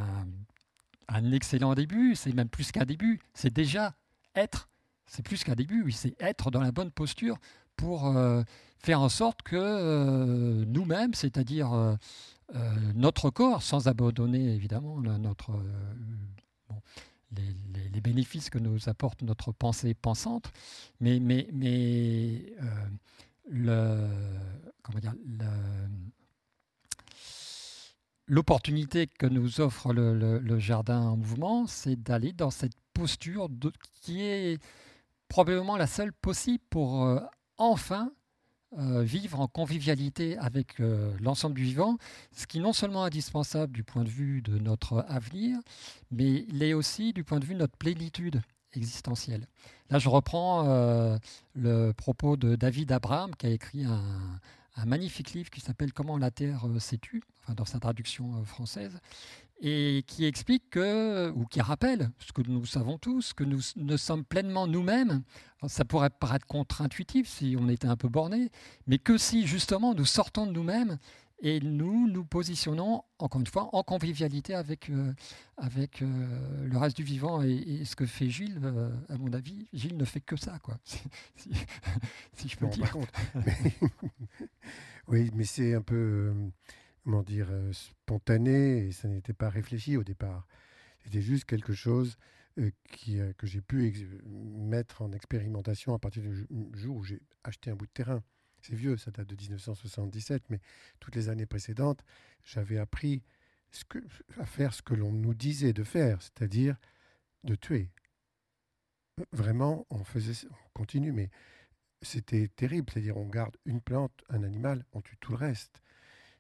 [1.08, 3.96] un excellent début, c'est même plus qu'un début, c'est déjà
[4.36, 4.70] être,
[5.08, 7.38] c'est plus qu'un début, oui, c'est être dans la bonne posture
[7.76, 8.44] pour euh,
[8.80, 11.96] faire en sorte que euh, nous-mêmes, c'est-à-dire euh,
[12.94, 15.52] notre corps, sans abandonner évidemment notre,
[17.32, 20.52] les, bénéfices que nous apporte notre pensée pensante,
[21.00, 21.48] mais, mais
[23.48, 24.08] le,
[24.84, 25.46] comment dire, le,
[28.28, 33.50] l'opportunité que nous offre le, jardin en mouvement, c'est d'aller dans cette posture
[34.02, 34.60] qui est
[35.28, 37.20] probablement la seule possible pour euh,
[37.58, 38.12] enfin
[38.78, 41.98] euh, vivre en convivialité avec euh, l'ensemble du vivant,
[42.32, 45.60] ce qui est non seulement indispensable du point de vue de notre avenir,
[46.12, 48.42] mais l'est aussi du point de vue de notre plénitude
[48.78, 49.48] existentielle.
[49.90, 51.20] Là, je reprends
[51.54, 54.40] le propos de David Abraham, qui a écrit un,
[54.86, 57.24] magnifique livre qui s'appelle Comment la Terre euh, s'est tue,
[57.56, 59.00] dans sa traduction euh, française,
[59.62, 63.96] et qui explique que, ou qui rappelle ce que nous savons tous, que nous ne
[63.96, 65.24] sommes pleinement nous-mêmes.
[65.68, 68.52] Ça pourrait paraître contre-intuitif si on était un peu borné,
[68.86, 70.98] mais que si justement nous sortons de nous-mêmes
[71.40, 75.14] et nous nous positionnons, encore une fois, en convivialité avec, euh,
[75.58, 77.42] avec le reste du vivant.
[77.42, 78.60] Et, ce que fait Gilles,
[79.10, 80.78] à mon avis, Gilles ne fait que ça, quoi,
[81.36, 82.96] si, je peux dire.
[85.08, 86.50] Oui, mais c'est un peu, euh,
[87.04, 90.48] comment dire, euh, spontané et ça n'était pas réfléchi au départ.
[91.04, 92.18] C'était juste quelque chose
[92.58, 93.94] euh, qui, que j'ai pu
[94.26, 98.24] mettre en expérimentation à partir du jour où j'ai acheté un bout de terrain.
[98.66, 100.60] C'est vieux, ça date de 1977, mais
[101.00, 102.04] toutes les années précédentes,
[102.44, 103.22] j'avais appris
[104.40, 106.76] à faire ce que l'on nous disait de faire, c'est-à-dire
[107.44, 107.92] de tuer.
[109.32, 111.30] Vraiment, on faisait, on continue, mais
[112.02, 112.90] c'était terrible.
[112.92, 115.84] C'est-à-dire, on garde une plante, un animal, on tue tout le reste.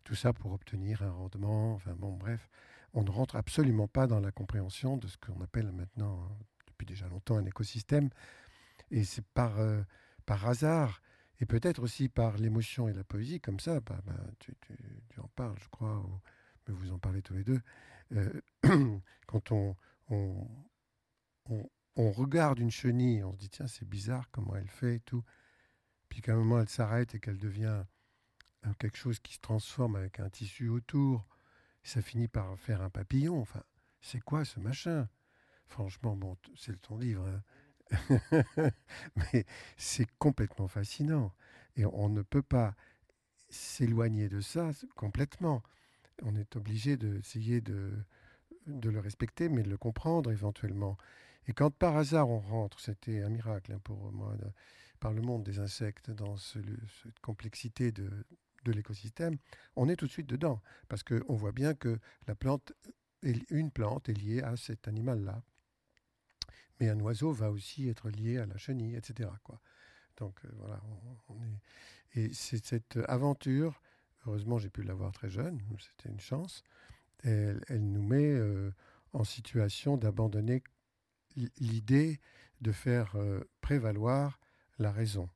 [0.04, 1.76] Tout ça pour obtenir un rendement.
[1.76, 2.50] Enfin, bon, bref,
[2.94, 6.88] on ne rentre absolument pas dans la compréhension de ce qu'on appelle maintenant, hein, depuis
[6.88, 8.10] déjà longtemps, un écosystème.
[8.90, 9.84] Et c'est par, euh,
[10.26, 11.02] par hasard,
[11.40, 14.56] et peut-être aussi par l'émotion et la poésie, comme ça, bah, bah, tu,
[15.20, 16.04] en parles, je crois,
[16.68, 17.62] mais vous en parlez tous les deux.
[18.14, 18.42] Euh,
[19.28, 19.76] quand on,
[20.10, 20.48] on,
[21.96, 25.24] on, regarde une chenille, on se dit, tiens, c'est bizarre comment elle fait et tout
[26.10, 27.84] puis qu'à un moment elle s'arrête et qu'elle devient
[28.66, 31.28] euh, quelque chose qui se transforme avec un tissu autour,
[31.84, 33.40] ça finit par faire un papillon.
[33.40, 33.64] Enfin,
[34.02, 35.10] c'est quoi ce machin?
[35.68, 37.42] Franchement, bon, c'est ton livre, hein.
[39.16, 39.46] mais
[39.78, 41.34] c'est complètement fascinant.
[41.76, 42.76] Et on ne peut pas
[43.50, 45.62] s'éloigner de ça complètement.
[46.24, 47.92] On est obligé d'essayer de,
[48.68, 50.98] de le respecter, mais de le comprendre éventuellement.
[51.48, 54.36] Et quand par hasard on rentre, c'était un miracle hein, pour moi,
[55.00, 58.10] par le monde des insectes, dans cette complexité de,
[58.64, 59.38] de l'écosystème,
[59.76, 60.62] on est tout de suite dedans.
[60.90, 62.74] Parce qu'on voit bien que la plante,
[63.22, 65.42] une plante est liée à cet animal-là.
[66.80, 69.30] Mais un oiseau va aussi être lié à la chenille, etc.
[70.18, 70.82] Donc euh, voilà,
[71.30, 72.20] on, est...
[72.20, 73.82] Et c'est cette aventure,
[74.26, 76.64] heureusement j'ai pu l'avoir très jeune, c'était une chance,
[77.24, 78.72] elle, nous met euh,
[79.14, 80.64] en situation d'abandonner
[81.58, 82.20] l'idée
[82.62, 84.40] de faire euh, prévaloir
[84.80, 85.30] la raison.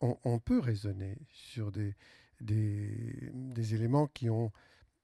[0.00, 1.94] On, peut raisonner sur des,
[3.74, 4.52] éléments qui ont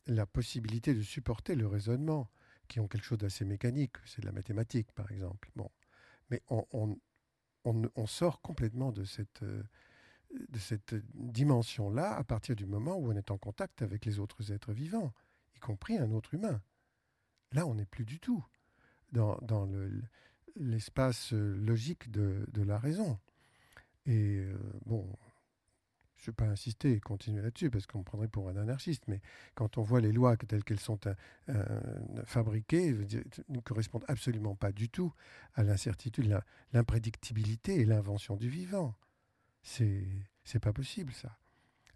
[0.07, 2.29] la possibilité de supporter le raisonnement,
[2.71, 5.51] qui ont quelque chose d'assez mécanique, c'est de la mathématique par exemple.
[5.57, 5.71] Bon.
[6.31, 13.17] Mais on, sort complètement de cette, de cette dimension-là à partir du moment où on
[13.17, 15.13] est en contact avec les autres êtres vivants,
[15.57, 16.63] y compris un autre humain.
[17.53, 18.45] Là, on n'est plus du tout
[19.13, 20.03] dans, dans le,
[20.57, 23.19] l'espace euh, logique de, la raison.
[24.07, 24.57] Et euh,
[24.87, 25.07] bon,
[26.21, 29.05] je ne vais pas insister et continuer là-dessus parce qu'on me prendrait pour un anarchiste,
[29.09, 29.21] mais
[29.55, 31.15] quand on voit les lois telles qu'elles sont euh,
[32.25, 32.93] fabriquées,
[33.49, 35.13] ne correspondent absolument pas du tout
[35.55, 38.95] à l'incertitude, l'imprédictibilité et l'invention du vivant.
[39.63, 40.07] C'est
[40.45, 41.37] C'est pas possible, ça.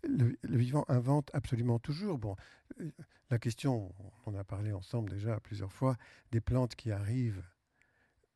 [0.03, 2.19] Le, vivant invente absolument toujours.
[2.19, 2.37] Bon,
[2.81, 2.91] euh,
[3.31, 3.95] la question,
[4.27, 5.97] on a parlé ensemble déjà plusieurs fois,
[6.31, 7.43] des plantes qui arrivent.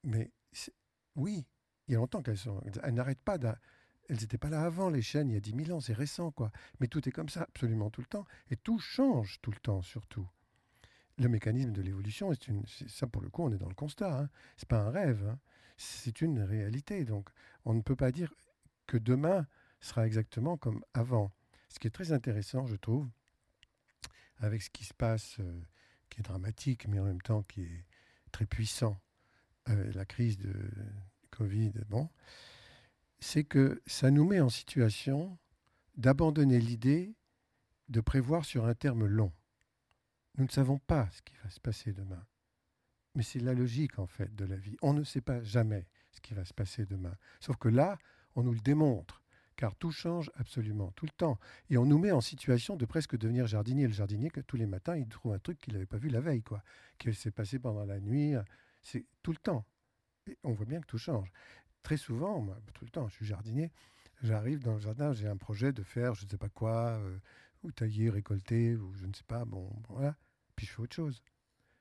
[0.05, 0.33] Mais
[1.16, 1.46] oui,
[1.87, 2.61] il y a longtemps qu'elles sont.
[2.83, 3.38] Elles n'arrêtent pas.
[4.09, 6.31] Elles n'étaient pas là avant, les chênes, il y a 10 000 ans, c'est récent,
[6.31, 6.51] quoi.
[6.81, 8.25] Mais tout est comme ça, absolument tout le temps.
[8.51, 10.27] Et tout change tout le temps, surtout.
[11.18, 12.33] Le mécanisme de l'évolution,
[12.66, 14.21] c'est ça pour le coup, on est dans le constat.
[14.21, 14.31] Hein.
[14.57, 15.38] C'est pas un rêve, hein.
[15.77, 17.05] c'est une réalité.
[17.05, 17.29] Donc,
[17.64, 18.33] on ne peut pas dire
[18.87, 19.47] que demain
[19.81, 21.31] sera exactement comme avant.
[21.68, 23.09] Ce qui est très intéressant, je trouve,
[24.38, 25.61] avec ce qui se passe, euh,
[26.09, 27.85] qui est dramatique, mais en même temps qui est
[28.33, 29.01] très puissant,
[29.68, 30.55] euh, la crise de
[31.31, 32.09] Covid, bon,
[33.20, 35.38] c'est que ça nous met en situation
[35.96, 37.14] d'abandonner l'idée
[37.88, 39.33] de prévoir sur un terme long.
[40.37, 42.24] Nous ne savons pas ce qui va se passer demain.
[43.14, 44.76] Mais c'est la logique, en fait, de la vie.
[44.83, 47.16] On ne sait pas jamais ce qui va se passer demain.
[47.40, 47.98] Sauf que là,
[48.37, 49.22] on nous le démontre,
[49.57, 51.38] car tout change absolument, tout le temps.
[51.70, 53.88] Et on nous met en situation de presque devenir jardinier.
[53.88, 56.20] Le jardinier, que tous les matins, il trouve un truc qu'il n'avait pas vu la
[56.20, 56.62] veille, quoi,
[56.98, 58.35] qui s'est passé pendant la nuit.
[58.83, 59.64] C'est tout le temps.
[60.44, 61.33] On voit bien que tout change.
[61.83, 63.71] Très souvent, moi, tout le temps, je suis jardinier,
[64.23, 67.19] j'arrive dans le jardin, j'ai un projet de faire je ne sais pas quoi, euh,
[67.62, 70.17] ou tailler, récolter, ou je ne sais pas, bon, voilà.
[70.57, 71.23] Puis je fais autre chose.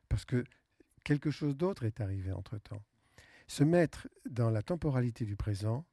[0.09, 0.43] Parce que
[1.03, 2.81] quelque chose d'autre est arrivé entre-temps.
[3.47, 5.85] Se mettre dans la temporalité du présent,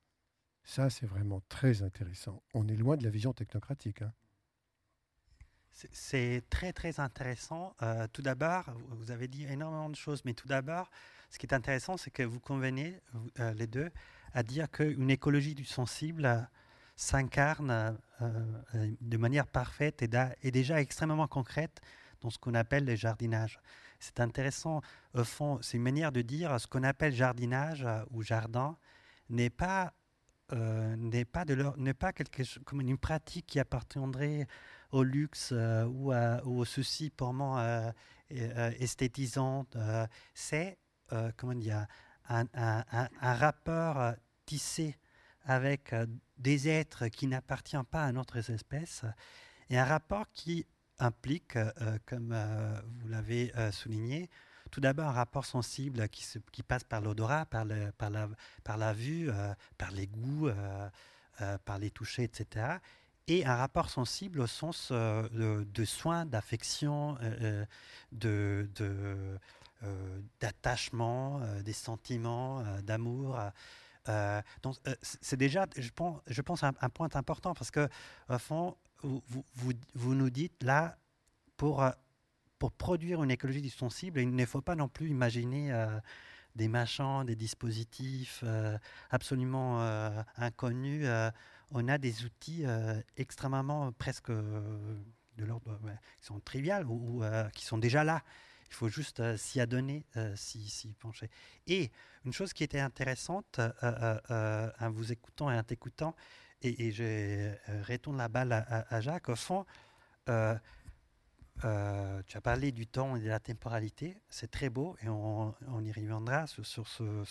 [0.64, 2.42] ça, c'est vraiment très intéressant.
[2.54, 4.02] On est loin de la vision technocratique.
[4.02, 4.12] Hein.
[5.74, 7.74] C'est très, très intéressant.
[7.82, 10.88] Euh, tout d'abord, vous avez dit énormément de choses, mais tout d'abord,
[11.30, 13.00] ce qui est intéressant, c'est que vous convenez,
[13.40, 13.90] euh, les deux,
[14.34, 16.48] à dire qu'une écologie du sensible
[16.94, 20.10] s'incarne euh, de manière parfaite et,
[20.42, 21.80] et, déjà extrêmement concrète
[22.20, 23.58] dans ce qu'on appelle le jardinage.
[23.98, 24.80] C'est intéressant,
[25.14, 28.76] au fond, c'est une manière de dire ce qu'on appelle jardinage ou jardin
[29.28, 29.92] n'est pas
[30.52, 31.44] n'est pas,
[31.98, 34.46] pas quelque comme une pratique qui appartiendrait
[34.94, 37.90] au luxe euh, ou, ou, au souci purement euh,
[38.30, 39.66] esthétisant.
[40.34, 40.78] c'est
[41.36, 41.86] comment dire,
[42.28, 42.46] un,
[43.20, 44.14] rapport
[44.46, 44.96] tissé
[45.44, 45.94] avec
[46.38, 49.04] des êtres qui n'appartiennent pas à notre espèce
[49.70, 50.66] et un rapport qui
[50.98, 51.58] implique,
[52.06, 52.34] comme
[53.00, 54.30] vous l'avez souligné,
[54.74, 59.92] tout d'abord un rapport sensible qui, se, passe par l'odorat, par, la, vue, euh, par
[59.92, 60.90] les goûts, euh,
[61.40, 62.78] euh, par les touchés, etc.
[63.26, 67.16] Et un rapport sensible au sens de, soins, d'affection,
[68.12, 68.68] de,
[70.40, 73.38] d'attachement, des sentiments, d'amour.
[74.62, 77.88] donc c'est déjà, je pense, je pense un, point important parce que
[78.28, 79.22] au fond, vous,
[79.54, 80.98] vous, vous nous dites là
[81.56, 81.82] pour
[82.64, 85.86] pour produire une écologie du sensible, il ne faut pas non plus imaginer euh,
[86.54, 88.78] des machins, des dispositifs euh,
[89.10, 91.06] absolument euh, inconnus.
[91.70, 92.64] on a des outils
[93.16, 95.78] extrêmement presque de l'ordre
[96.18, 98.22] qui sont triviales ou, qui sont déjà là.
[98.70, 100.04] Il faut juste s'y adonner,
[100.36, 101.30] s'y pencher.
[101.66, 101.90] Et
[102.24, 106.14] une chose qui était intéressante en vous écoutant et en t'écoutant,
[106.62, 107.52] et, je
[107.88, 109.66] retourne la balle à, à Jacques, au fond,
[111.62, 115.54] euh, tu as parlé du temps et de la temporalité, c'est très beau et on,
[115.80, 117.24] y reviendra sur, euh,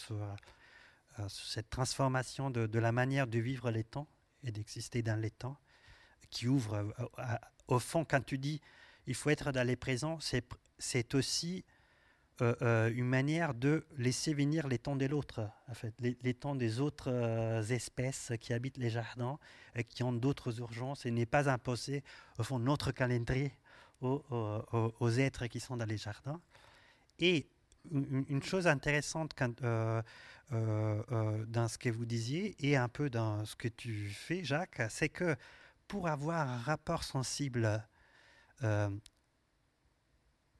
[1.27, 4.07] cette transformation de, la manière de vivre les temps
[4.43, 5.57] et d'exister dans les temps
[6.29, 8.61] qui ouvre euh, au fond quand tu dis
[9.05, 10.17] il faut être dans les présents,
[10.77, 11.65] c'est aussi
[12.39, 15.49] une manière de laisser venir les temps de l'autre,
[15.99, 17.09] les, temps des autres
[17.69, 19.37] espèces qui habitent les jardins,
[19.75, 22.03] et qui ont d'autres urgences et n'est pas imposé
[22.39, 23.51] au fond notre calendrier
[24.03, 26.41] aux, êtres qui sont dans les jardins.
[27.19, 27.47] Et
[27.91, 30.01] une, chose intéressante euh,
[30.51, 34.43] euh, euh, dans ce que vous disiez et un peu dans ce que tu fais,
[34.43, 35.35] Jacques, c'est que
[35.87, 37.83] pour avoir un rapport sensible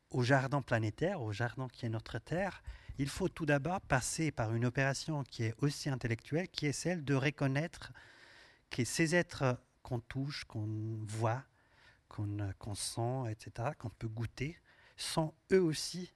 [0.09, 2.61] au jardin planétaire, au jardin qui est notre Terre,
[2.97, 7.05] il faut tout d'abord passer par une opération qui est aussi intellectuelle, qui est celle
[7.05, 7.93] de reconnaître
[8.69, 11.43] que ces êtres qu'on touche, qu'on voit,
[12.13, 14.57] qu'on sent, etc., qu'on peut goûter,
[14.95, 16.13] sont eux aussi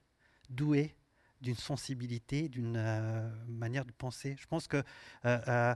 [0.48, 0.94] doués
[1.40, 4.36] d'une sensibilité, d'une euh, manière de penser.
[4.38, 4.82] Je pense que
[5.24, 5.74] euh,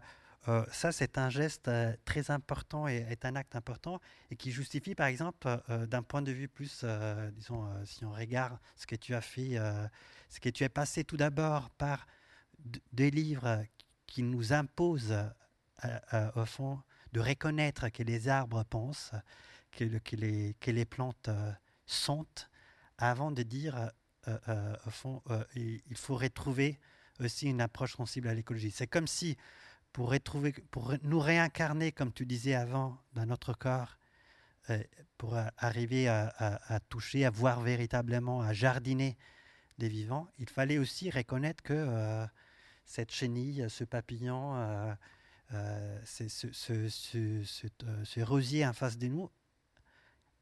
[0.48, 1.70] euh, ça, c'est un geste
[2.04, 4.00] très important et est un acte important
[4.30, 5.48] et qui justifie, par exemple,
[5.88, 6.84] d'un point de vue plus,
[7.36, 9.56] disons, si on regarde ce que tu as fait,
[10.28, 12.08] ce que tu es passé tout d'abord par
[12.92, 13.64] des livres
[14.06, 15.14] qui nous imposent,
[16.36, 16.80] au fond,
[17.12, 19.12] de reconnaître que les arbres pensent,
[19.72, 21.52] que, les, plantes euh,
[21.86, 22.26] sont
[22.98, 23.90] avant de dire,
[24.28, 25.22] euh, euh, au fond,
[25.54, 26.78] il faut retrouver
[27.20, 28.70] aussi une approche sensible à l'écologie.
[28.70, 29.36] C'est comme si,
[29.92, 33.98] pour, retrouver, pour nous réincarner, comme tu disais avant, dans notre corps,
[35.18, 39.18] pour arriver à, toucher, à voir véritablement, à jardiner
[39.78, 42.24] des vivants, il fallait aussi reconnaître que
[42.84, 44.94] cette chenille, ce papillon,
[46.04, 49.30] ce, ce, rosier en face de nous,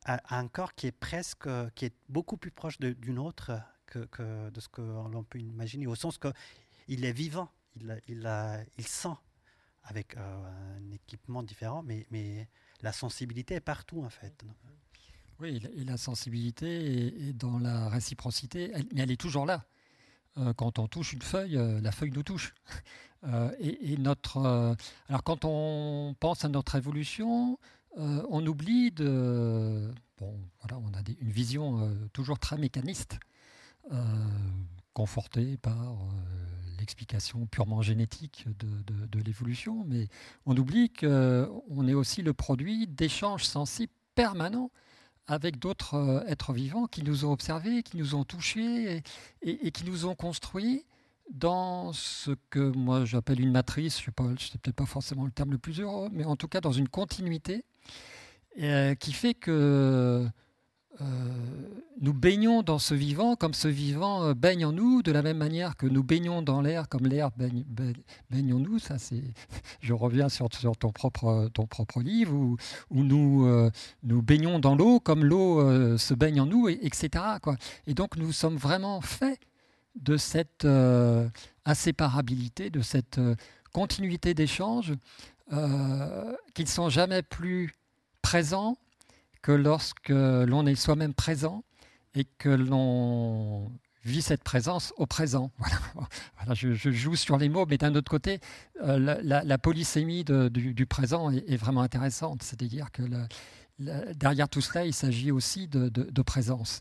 [0.05, 3.53] a, un corps qui est presque, qui est beaucoup plus proche d'une autre
[3.87, 8.67] que, que, de ce que l'on peut imaginer, au sens qu'il est vivant, il, il,
[8.79, 9.17] il sent
[9.85, 12.49] avec un équipement différent, mais, mais
[12.83, 14.45] la sensibilité est partout en fait.
[15.41, 19.65] Oui, et la sensibilité est dans la réciprocité, mais elle est toujours là.
[20.37, 22.55] Euh, quand on touche une feuille, euh, la feuille nous touche.
[23.25, 24.77] Euh, et, notre,
[25.09, 27.59] alors quand on pense à notre évolution,
[27.97, 33.19] on oublie de, bon, voilà, on a une vision toujours très mécaniste,
[34.95, 35.97] confortée par
[36.79, 40.09] l'explication purement génétique de, l'évolution, mais
[40.47, 44.71] on oublie qu'on est aussi le produit d'échanges sensibles permanents
[45.31, 49.03] avec d'autres euh, êtres vivants qui nous ont observés, qui nous ont touchés
[49.43, 50.85] et, qui nous ont construits
[51.31, 55.53] dans ce que moi j'appelle une matrice, je sais pas, peut-être pas forcément le terme
[55.53, 57.65] le plus heureux, mais en tout cas dans une continuité
[58.61, 60.27] euh, qui fait que
[61.01, 61.05] euh,
[62.01, 65.39] nous baignons dans ce vivant comme ce vivant euh, baigne en nous, de la même
[65.39, 67.65] manière que nous baignons dans l'air comme l'air baigne,
[68.29, 68.81] baigne, en nous.
[68.81, 69.23] Ça, c'est,
[69.81, 72.57] je reviens sur, sur, ton, propre, ton propre livre, où,
[72.91, 73.71] nous,
[74.03, 77.25] nous baignons dans l'eau comme l'eau se baigne en nous, et, etc.
[77.87, 79.39] Et donc nous sommes vraiment faits
[79.97, 80.67] de cette
[81.65, 83.21] inséparabilité, de cette
[83.73, 84.95] continuité d'échange,
[85.51, 87.73] qui ne sont jamais plus
[88.23, 88.77] présents
[89.43, 91.65] que lorsque l'on est soi-même présent
[92.15, 93.71] et que l'on
[94.05, 95.51] vit cette présence au présent.
[95.59, 96.55] Voilà.
[96.55, 98.41] je, joue sur les mots, mais d'un autre côté,
[98.83, 102.43] euh, la, polysémie du, présent est, vraiment intéressante.
[102.43, 103.03] C'est-à-dire que
[104.15, 106.81] derrière tout cela, il s'agit aussi de, présence.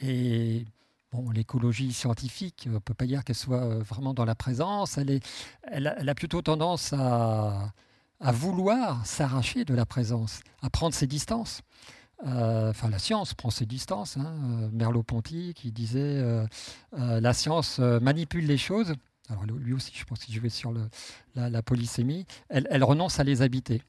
[0.00, 0.66] Et
[1.12, 4.98] bon, l'écologie scientifique, ne peut pas dire qu'elle soit euh, vraiment dans la présence.
[4.98, 7.72] Elle, a, plutôt tendance à,
[8.20, 11.62] vouloir s'arracher de la présence, à prendre ses distances.
[12.26, 14.16] Euh, enfin, la science prend ses distances.
[14.16, 14.34] Hein.
[14.42, 16.22] Euh, Merleau-Ponty qui disait
[16.92, 18.94] la science manipule les choses.
[19.30, 20.88] Alors lui aussi, je pense qu'il jouait sur le,
[21.34, 22.26] la, polysémie.
[22.48, 23.82] Elle, renonce à les habiter.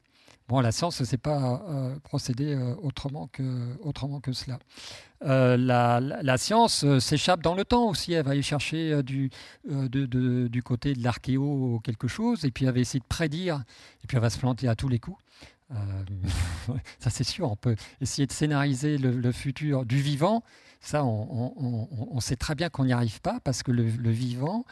[0.50, 1.64] Bon, la science ne sait pas
[2.02, 4.58] procéder autrement, que, autrement que cela.
[5.22, 8.14] La, science s'échappe dans le temps aussi.
[8.14, 9.30] Elle va aller chercher du,
[9.64, 13.62] du côté de l'archéo quelque chose, et puis elle va essayer de prédire,
[14.02, 15.22] et puis elle va se planter à tous les coups.
[15.72, 16.04] Euh,
[16.98, 20.42] ça c'est sûr, on peut essayer de scénariser le, futur du vivant.
[20.82, 24.64] Ça, on, sait très bien qu'on n'y arrive pas parce que le, vivant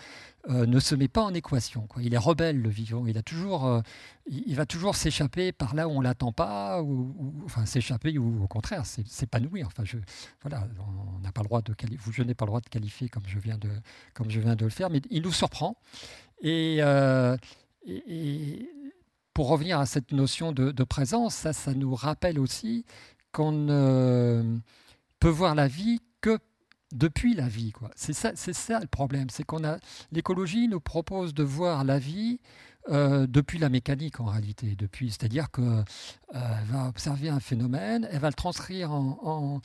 [0.48, 1.86] euh, ne se met pas en équation.
[2.00, 3.06] Il est rebelle, le vivant.
[3.06, 3.82] Il, a toujours, euh,
[4.26, 8.46] il, va toujours s'échapper par là où on l'attend pas, ou, enfin s'échapper ou au
[8.46, 9.66] contraire s'épanouir.
[9.66, 9.98] Enfin, je,
[10.40, 11.74] voilà, on n'a pas le droit de
[12.10, 13.68] je n'ai pas le droit de qualifier comme je viens de,
[14.14, 15.76] comme je viens de le faire, mais il nous surprend.
[16.40, 16.78] Et,
[17.86, 18.70] et,
[19.34, 22.86] pour revenir à cette notion de, présence, ça, ça nous rappelle aussi
[23.30, 24.58] qu'on ne
[25.20, 26.38] peut voir la vie que
[26.92, 27.72] depuis la vie.
[27.96, 29.78] C'est ça, ça le problème, c'est qu'on a
[30.10, 32.40] l'écologie nous propose de voir la vie
[32.90, 35.84] euh, depuis la mécanique en réalité, depuis, c'est-à-dire qu'elle
[36.34, 39.60] euh, va observer un phénomène, elle va le transcrire en,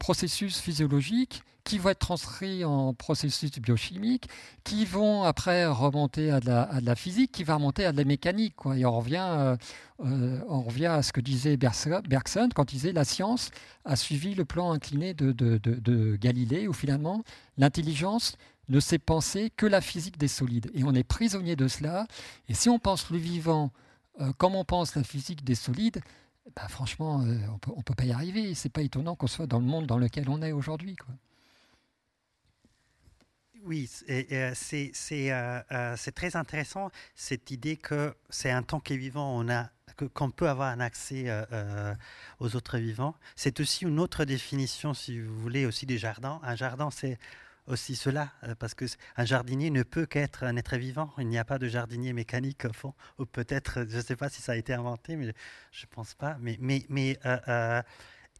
[0.00, 4.26] processus physiologique qui vont être transcrits en processus biochimiques,
[4.64, 8.54] qui vont après remonter à de la, physique, qui va remonter à de la mécanique.
[8.56, 8.78] Quoi.
[8.78, 9.56] Et on revient,
[10.00, 13.50] euh, on revient à ce que disait Bergson quand il disait la science
[13.84, 17.22] a suivi le plan incliné de, de Galilée, où finalement
[17.58, 18.38] l'intelligence
[18.68, 20.70] ne sait penser que la physique des solides.
[20.74, 22.06] Et on est prisonnier de cela.
[22.48, 23.70] Et si on pense le vivant
[24.20, 26.00] euh, comme on pense la physique des solides,
[26.54, 27.36] bah, franchement, euh,
[27.68, 28.54] on ne peut pas y arriver.
[28.54, 30.96] C'est pas étonnant qu'on soit dans le monde dans lequel on est aujourd'hui.
[33.64, 39.48] Oui, euh, c'est très intéressant cette idée que c'est un temps qui est vivant, on
[39.48, 39.70] a
[40.14, 41.26] qu'on peut avoir un accès
[42.38, 43.14] aux autres vivants.
[43.34, 46.38] C'est aussi une autre définition, si vous voulez, aussi des jardins.
[46.42, 47.18] Un jardin, c'est
[47.66, 48.84] aussi cela, euh, parce que
[49.16, 51.12] un jardinier ne peut qu'être un être vivant.
[51.18, 54.28] Il n'y a pas de jardinier mécanique au fond, ou peut-être, je ne sais pas
[54.28, 55.32] si ça a été inventé, mais
[55.72, 56.36] je ne pense pas.
[56.40, 57.82] Mais, mais, mais euh, euh,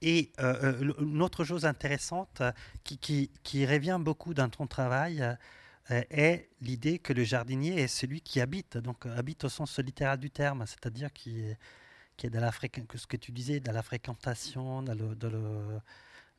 [0.03, 2.43] et une autre chose intéressante
[2.85, 5.25] qui, revient beaucoup dans ton travail
[5.89, 10.31] est l'idée que le jardinier est celui qui habite, donc habite au sens littéral du
[10.31, 11.59] terme, c'est-à-dire qui est,
[12.19, 15.81] qui est dans la que ce que tu disais, dans la fréquentation, dans, dans, le,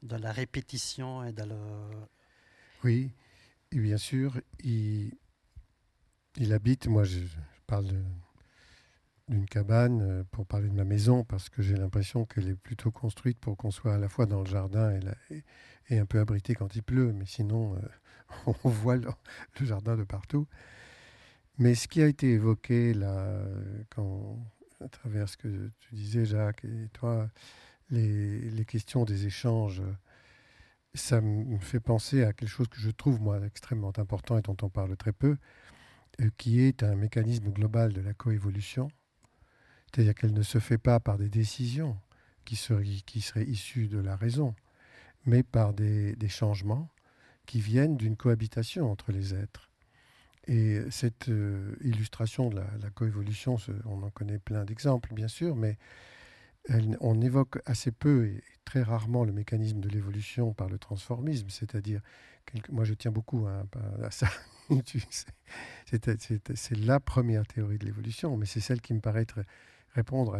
[0.03, 1.55] dans la répétition et dans le,
[2.83, 3.11] oui,
[3.71, 5.11] et bien sûr, il,
[6.51, 7.19] habite, moi je,
[7.65, 7.87] parle
[9.27, 13.39] d'une cabane, pour parler de ma maison, parce que j'ai l'impression qu'elle est plutôt construite
[13.39, 14.97] pour qu'on soit à la fois dans le jardin
[15.31, 15.43] et,
[15.89, 17.75] et, un peu abrité quand il pleut, mais sinon
[18.63, 19.09] on voit le,
[19.61, 20.47] jardin de partout.
[21.57, 23.43] Mais ce qui a été évoqué là,
[23.89, 24.37] quand,
[24.79, 27.29] à travers ce que tu disais Jacques et toi,
[27.89, 29.81] les questions des échanges,
[30.93, 34.57] ça me fait penser à quelque chose que je trouve moi extrêmement important et dont
[34.61, 35.37] on parle très peu,
[36.21, 38.89] euh, qui est un mécanisme global de la coévolution.
[39.85, 41.97] C'est-à-dire qu'elle ne se fait pas par des décisions
[42.45, 44.55] qui seraient, issues de la raison,
[45.25, 46.89] mais par des, changements
[47.45, 49.69] qui viennent d'une cohabitation entre les êtres.
[50.47, 55.77] Et cette euh, illustration de la coévolution, on en connaît plein d'exemples, bien sûr, mais
[56.99, 62.01] on évoque assez peu et très rarement le mécanisme de l'évolution par le transformisme, c'est-à-dire,
[62.69, 64.27] moi je tiens beaucoup à, ça,
[66.55, 69.27] c'est la première théorie de l'évolution, mais c'est celle qui me paraît
[69.93, 70.37] répondre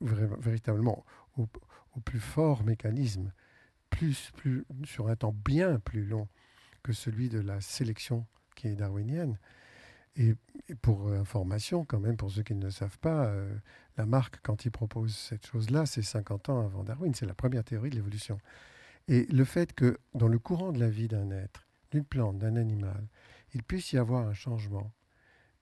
[0.00, 1.04] véritablement
[1.36, 1.46] au,
[2.04, 3.32] plus fort mécanisme,
[3.90, 4.32] plus,
[4.84, 6.28] sur un temps bien plus long
[6.82, 9.38] que celui de la sélection qui est darwinienne.
[10.16, 10.34] Et,
[10.80, 13.54] pour information, quand même, pour ceux qui ne le savent pas, euh,
[13.96, 17.14] Lamarck, quand il propose cette chose-là, c'est 50 ans avant Darwin.
[17.14, 18.38] C'est la première théorie de l'évolution.
[19.08, 22.56] Et le fait que dans le courant de la vie d'un être, d'une plante, d'un
[22.56, 23.06] animal,
[23.54, 24.92] il puisse y avoir un changement,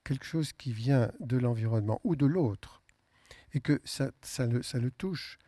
[0.05, 2.83] quelque chose qui vient de l'environnement ou de l'autre,
[3.53, 4.13] et que ça,
[4.47, 5.39] le, touche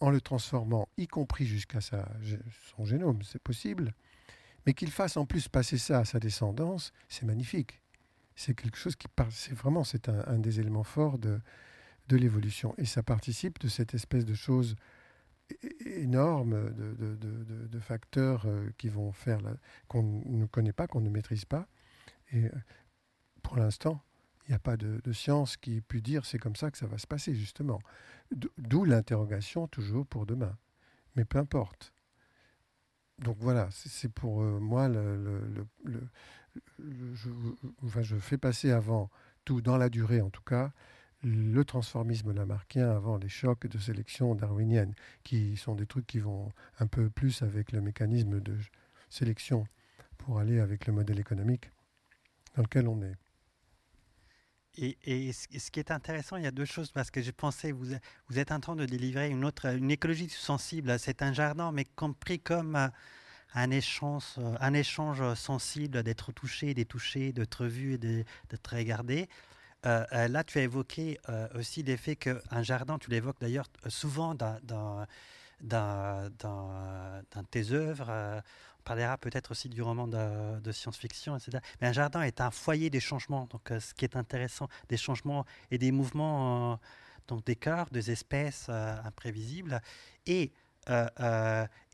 [0.00, 3.94] en le transformant, y compris jusqu'à son génome, c'est possible,
[4.66, 7.80] mais qu'il fasse en plus passer ça à sa descendance, c'est magnifique.
[8.36, 11.40] C'est quelque chose qui, c'est vraiment, c'est un, des éléments forts de,
[12.08, 12.74] de l'évolution.
[12.78, 14.76] Et ça participe de cette espèce de chose
[15.84, 19.40] énorme de, facteurs euh, qui vont faire
[19.86, 21.68] qu'on ne connaît pas, qu'on ne maîtrise pas.
[22.32, 22.50] Et euh,
[23.42, 24.02] pour l'instant,
[24.46, 26.86] il n'y a pas de, science qui ait pu dire c'est comme ça que ça
[26.86, 27.80] va se passer, justement.
[28.58, 30.56] D'où l'interrogation toujours pour demain.
[31.14, 31.92] Mais peu importe.
[33.18, 35.40] Donc voilà, c'est pour euh, moi, le,
[36.84, 37.30] je,
[38.02, 39.10] je fais passer avant
[39.44, 40.72] tout, dans la durée en tout cas,
[41.22, 44.94] le transformisme lamarckien avant les chocs de sélection darwinienne,
[45.24, 48.56] qui sont des trucs qui vont un peu plus avec le mécanisme de
[49.08, 49.66] sélection
[50.18, 51.70] pour aller avec le modèle économique
[52.54, 53.16] dans lequel on est.
[54.78, 57.94] Et, ce qui est intéressant, il y a deux choses, parce que je pensais, vous,
[58.28, 61.84] vous êtes en train de délivrer une autre, une écologie sensible, c'est un jardin, mais
[61.84, 62.88] compris comme euh,
[63.54, 64.24] un échange,
[64.60, 69.28] un échange sensible, d'être touché, d'être touché, d'être vu et d'être regardé.
[69.86, 74.34] Euh, euh, là, tu as évoqué euh, aussi l'effet qu'un jardin, tu l'évoques d'ailleurs souvent
[74.34, 75.06] dans, dans,
[75.60, 78.42] dans, tes œuvres.
[78.86, 81.58] Parlera peut-être aussi du roman de, science-fiction, etc.
[81.80, 83.46] Mais un jardin est un foyer des changements.
[83.50, 86.80] Donc, ce qui est intéressant, des changements et des mouvements
[87.28, 89.80] donc des corps, des espèces imprévisibles.
[90.26, 90.52] Et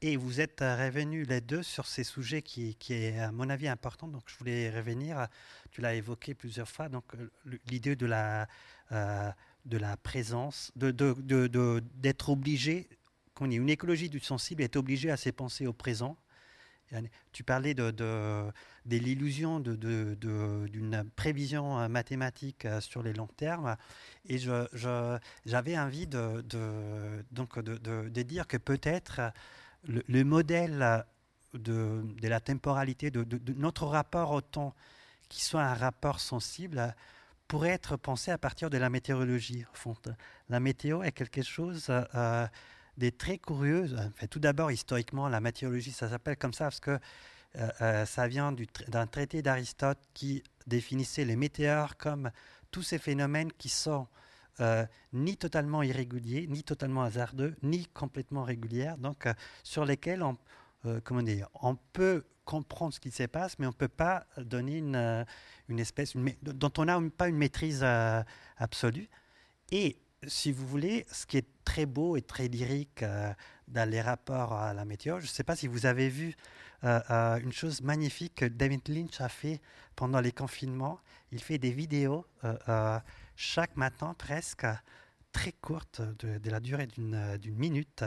[0.03, 4.07] et vous êtes revenus les deux sur ces sujets qui, est, à mon avis, important.
[4.07, 5.29] Donc, je voulais revenir
[5.73, 7.31] tu l'as évoqué plusieurs fois, donc euh,
[7.67, 8.47] l'idée de la,
[8.93, 9.31] euh,
[9.65, 12.89] de la présence, d'être de, de, obligé,
[13.35, 16.17] qu'on une écologie du sensible est obligée à se penser au présent.
[17.33, 18.53] Tu parlais de,
[18.87, 23.77] l'illusion d'une prévision euh, mathématique sur les longs termes.
[24.29, 26.43] Et j'avais envie de,
[28.23, 29.21] dire que peut-être
[29.85, 31.05] le, le, modèle
[31.55, 34.75] de, la temporalité, de, notre rapport au temps
[35.29, 36.95] qui soit un rapport sensible
[37.49, 39.65] pourrait être pensé à partir de la météorologie.
[40.49, 42.47] La météo est quelque chose euh,
[42.99, 43.89] de très curieux.
[44.31, 46.99] tout d'abord, historiquement, la météorologie, ça s'appelle comme ça parce que
[47.57, 48.55] euh, euh, ça vient
[48.89, 52.31] d'un traité d'Aristote qui définissait les météores comme
[52.71, 54.07] tous ces phénomènes qui sont
[55.13, 59.27] ni totalement irréguliers, ni totalement hasardeux, ni complètement réguliers, donc
[59.65, 60.37] sur lesquels on,
[61.03, 64.79] comment dire, on peut comprendre ce qui se passe, mais on ne peut pas donner
[64.79, 65.25] une, euh,
[65.79, 68.23] espèce dont on n'a pas une maîtrise euh,
[68.59, 69.09] absolue.
[69.71, 73.33] Et si vous voulez, ce qui est très beau et très lyrique euh,
[73.69, 76.35] dans les rapports à la météo, je ne sais pas si vous avez vu
[76.85, 79.61] une chose magnifique que David Lynch a fait
[79.95, 80.99] pendant les confinements.
[81.31, 82.27] Il fait des vidéos
[83.37, 84.67] chaque matin presque
[85.31, 88.05] très courtes, de, de la durée d'une minute,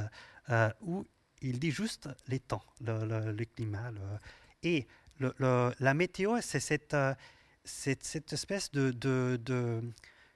[0.82, 1.06] où
[1.42, 3.92] il dit juste les temps, le, climat.
[4.64, 4.88] et
[5.20, 7.14] la météo, c'est cette, euh,
[8.32, 9.82] espèce de, de,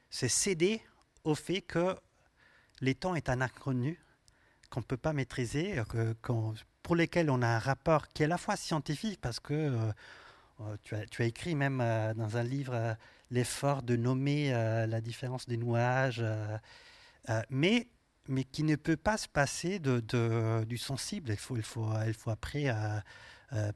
[0.09, 0.81] c'est céder
[1.23, 1.95] au fait que
[2.81, 3.99] les temps est un inconnu
[4.69, 6.15] qu'on ne peut pas maîtriser, que,
[6.83, 10.77] pour lesquels on a un rapport qui est à la fois scientifique, parce que euh,
[10.83, 11.77] tu, as, tu, as, écrit même
[12.15, 12.95] dans un livre
[13.31, 16.23] l'effort de nommer la différence des nuages,
[17.49, 17.87] mais,
[18.51, 21.31] qui ne peut pas se passer du sensible.
[21.31, 22.71] Il faut, il faut, il faut après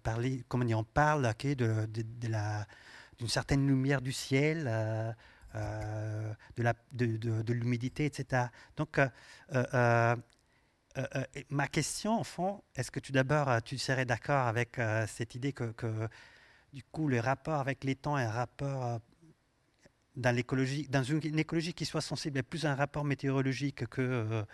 [0.04, 1.88] parler, comment on parle de,
[3.18, 5.12] d'une certaine lumière du ciel, euh,
[5.54, 8.46] de, la, de, de, l'humidité, etc.
[8.76, 9.08] Donc, euh,
[9.56, 10.16] euh,
[11.50, 15.72] ma question, en fond, est-ce que tu d'abord, tu serais d'accord avec cette idée que,
[15.72, 16.08] que,
[16.72, 19.00] du coup, le rapport avec les temps est un rapport
[20.16, 24.46] dans l'écologie, dans une, écologie qui soit sensible, est plus un rapport météorologique que,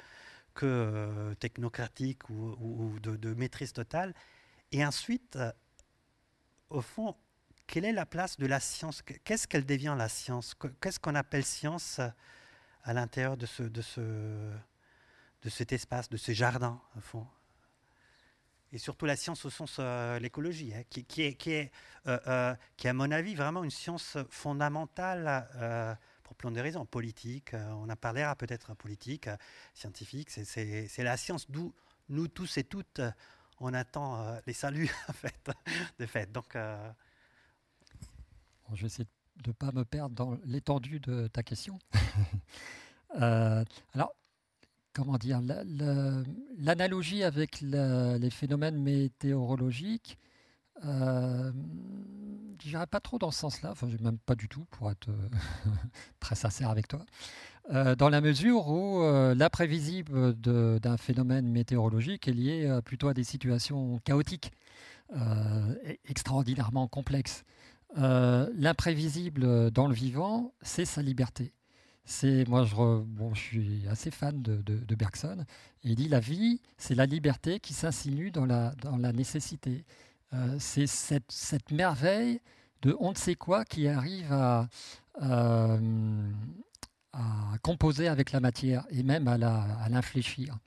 [0.54, 4.14] que technocratique ou, ou de, maîtrise totale?
[4.72, 5.38] Et ensuite,
[6.70, 7.16] au fond,
[7.70, 9.04] quelle est la place de la science?
[9.24, 10.56] Qu'est-ce qu'elle devient la science?
[10.82, 12.02] Qu'est-ce qu'on appelle science
[12.84, 14.02] à l'intérieur de, ce, de, ce,
[15.44, 17.28] de cet espace, de ce jardin, au fond?
[18.72, 21.72] Et surtout la science au sens euh, l'écologie, hein, qui, est, qui, est,
[22.08, 25.48] euh, euh, qui à mon avis vraiment une science fondamentale
[26.24, 29.30] pour plein de raisons, politique, on en parlera peut-être politique,
[29.76, 31.74] scientifique, c'est la science d'où
[32.10, 33.02] nous tous et toutes
[33.60, 35.52] on attend les saluts en fait,
[36.00, 36.32] de fait.
[36.32, 36.56] Donc
[38.74, 39.08] je vais essayer
[39.44, 41.80] de ne pas me perdre dans l'étendue de ta question.
[43.20, 44.14] Euh, alors,
[44.94, 45.42] comment dire,
[46.60, 50.20] l'analogie avec les phénomènes météorologiques,
[50.86, 51.52] euh,
[52.64, 55.30] je n'irai pas trop dans ce sens-là, enfin, même pas du tout, pour être euh,
[56.20, 57.06] très sincère avec toi,
[57.72, 59.02] euh, dans la mesure où
[59.34, 64.52] l'imprévisible d'un phénomène météorologique est lié plutôt à des situations chaotiques,
[66.06, 67.44] extraordinairement complexes.
[67.98, 71.54] Euh, l'imprévisible dans le vivant, c'est sa liberté.
[72.06, 75.46] C'est moi, je, suis assez fan de, Bergson.
[75.84, 79.86] il dit la vie, c'est la liberté qui s'insinue dans la, nécessité.
[80.34, 82.42] Euh, c'est cette, merveille
[82.82, 84.32] de on ne sait quoi qui arrive
[85.22, 86.32] euh,
[87.14, 89.38] à composer avec la matière et même à
[89.90, 90.58] l'infléchir.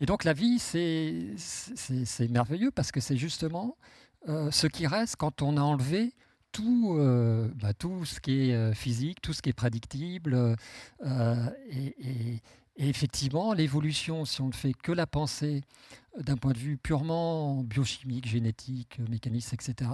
[0.00, 3.76] et donc la vie, c'est merveilleux parce que c'est justement
[4.28, 6.14] euh, ce qui reste quand on a enlevé
[6.52, 10.56] tout, euh, bah, tout ce qui est euh, physique, tout ce qui est prédictible.
[11.70, 12.40] Et,
[12.76, 15.62] effectivement, l'évolution, si on ne fait que la pensée
[16.18, 19.90] d'un point de vue purement biochimique, génétique, mécaniste, etc.,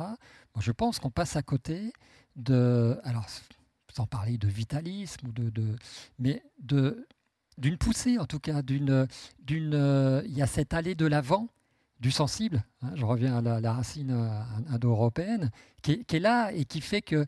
[0.59, 1.93] je pense qu'on passe à côté
[2.37, 3.27] de, alors
[3.93, 5.77] sans parler de vitalisme, ou de,
[6.19, 9.07] mais d'une poussée en tout cas, d'une,
[9.41, 11.49] d'une, il y a cette allée de l'avant
[12.01, 15.51] du sensible, hein, je reviens à la, racine euh, indo-européenne,
[15.83, 17.27] qui, est là et qui fait que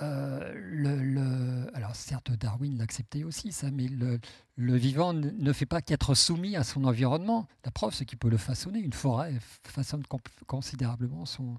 [0.00, 6.62] euh, alors certes Darwin l'acceptait aussi mais le, vivant ne fait pas qu'être soumis à
[6.62, 7.46] son environnement.
[7.64, 8.78] La preuve, c'est qu'il peut le façonner.
[8.78, 10.04] Une forêt façonne
[10.46, 11.58] considérablement son,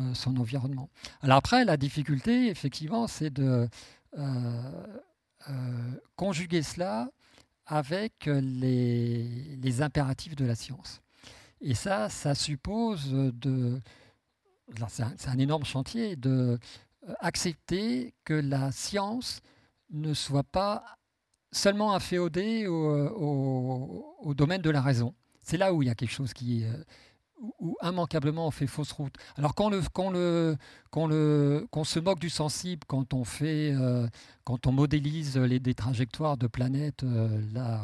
[0.00, 0.90] euh, son environnement.
[1.22, 3.68] Alors après, la difficulté, effectivement, c'est de
[6.14, 7.10] conjuguer cela
[7.66, 11.00] avec les impératifs de la science.
[11.60, 13.80] Et ça, ça suppose de.
[14.88, 16.58] C'est un, énorme chantier de
[17.08, 19.40] euh, accepter que la science
[19.90, 20.84] ne soit pas
[21.52, 25.14] seulement inféodée au, au, domaine de la raison.
[25.40, 26.84] C'est là où il y a quelque chose qui, euh,
[27.60, 29.14] où, immanquablement on fait fausse route.
[29.36, 29.80] Alors qu'on le,
[30.12, 30.56] le,
[30.94, 34.06] le, qu'on se moque du sensible quand on fait, euh,
[34.44, 37.04] quand on modélise les, des trajectoires de planètes,
[37.54, 37.82] là,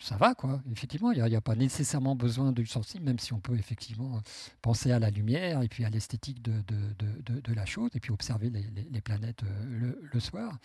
[0.00, 0.62] ça va, quoi.
[0.72, 4.20] Effectivement, il n'y a, pas nécessairement besoin du sensible, même si on peut effectivement
[4.62, 9.00] penser à la lumière et puis à l'esthétique de, la chose, et puis observer les,
[9.00, 10.58] planètes euh, le, soir.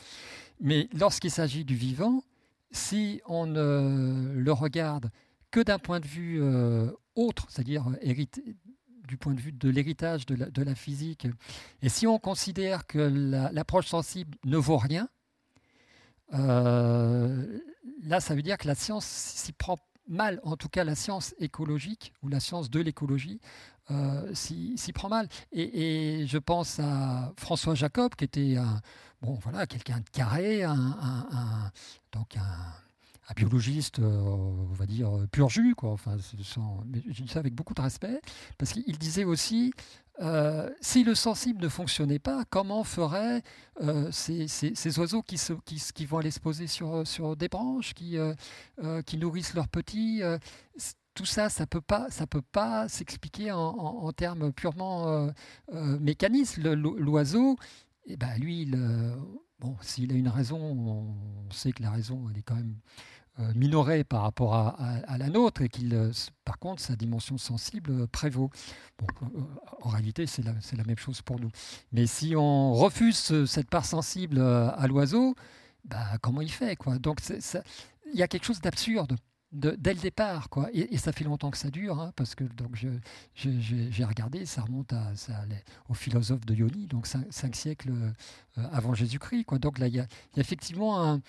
[0.62, 2.24] Mais lorsqu'il s'agit du vivant,
[2.72, 5.12] si on ne le regarde
[5.52, 7.86] que d'un point de vue euh, autre, c'est-à-dire
[9.08, 11.28] du point de vue de l'héritage de, la, physique,
[11.82, 13.00] et si on considère que
[13.52, 15.10] l'approche sensible ne vaut rien,
[16.34, 17.60] euh,
[18.04, 21.34] là, ça veut dire que la science s'y prend mal, en tout cas la science
[21.40, 23.40] écologique ou la science de l'écologie
[23.92, 25.28] euh, s'y prend mal.
[25.52, 28.58] Et, je pense à François Jacob, qui était
[29.22, 31.72] bon, voilà, quelqu'un de carré, un,
[32.12, 35.92] donc un, biologiste, euh, on va dire, pur jus, quoi.
[35.92, 36.18] Enfin,
[36.86, 38.22] mais je dis ça avec beaucoup de respect,
[38.58, 39.74] parce qu'il disait aussi
[40.22, 43.42] euh, si le sensible ne fonctionnait pas, comment feraient
[43.82, 48.34] euh, ces, oiseaux qui, vont aller se poser sur, sur des branches, qui, euh,
[49.18, 50.22] nourrissent leurs petits
[51.14, 55.30] Tout ça, ça peut peut pas s'expliquer en, termes purement
[55.72, 56.58] mécanistes.
[56.58, 57.58] L'oiseau,
[58.06, 58.72] eh ben, lui,
[59.60, 62.76] bon, s'il a une raison, on sait que la raison, elle est quand même
[63.56, 66.12] minoré par rapport à, la nôtre et qu'il,
[66.46, 68.50] par contre, sa dimension sensible prévaut.
[69.82, 71.50] en réalité, c'est la, même chose pour nous.
[71.92, 75.36] Mais si on refuse cette part sensible à l'oiseau,
[75.84, 76.98] bah, comment il fait quoi?
[76.98, 79.18] Donc, il y a quelque chose d'absurde
[79.56, 80.50] dès le départ.
[80.50, 80.70] Quoi.
[80.74, 84.94] Et, ça fait longtemps que ça dure, hein, parce que donc j'ai regardé, ça remonte
[84.94, 85.34] à, ça,
[85.90, 89.46] au philosophe de Ioni, donc cinq, siècles euh, avant Jésus-Christ.
[89.60, 91.22] Donc là, il y, a effectivement un,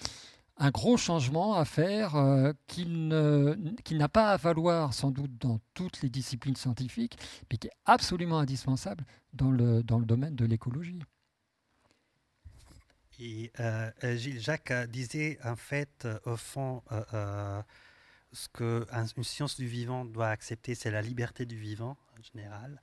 [0.58, 6.02] un, gros changement à faire euh, qui n'a pas à valoir sans doute dans toutes
[6.02, 7.18] les disciplines scientifiques,
[7.50, 11.00] mais qui est absolument indispensable dans le, domaine de l'écologie.
[13.18, 16.82] Et euh, Gilles Jacques disait en fait, au fond,
[18.32, 22.80] ce qu'une science du vivant doit accepter, c'est la liberté du vivant en général.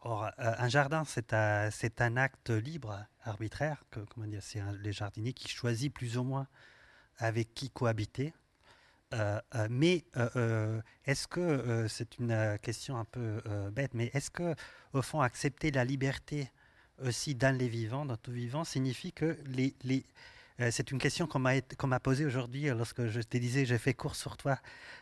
[0.00, 5.48] Or, euh, un jardin, c'est un, acte libre, arbitraire, comment dire, c'est les jardiniers qui
[5.48, 6.48] choisit plus ou moins
[7.18, 8.32] avec qui cohabiter.
[9.14, 10.04] Euh, euh, mais
[11.04, 13.40] est-ce que, c'est une question un peu
[13.72, 14.54] bête, mais est-ce que,
[14.92, 16.50] au fond, accepter la liberté
[17.04, 20.04] aussi dans les vivants, dans tout vivant, signifie que les, les
[20.60, 23.92] euh, c'est une question qu'on m'a posée aujourd'hui euh, lorsque je te disais j'ai fait
[23.92, 24.58] cours sur toi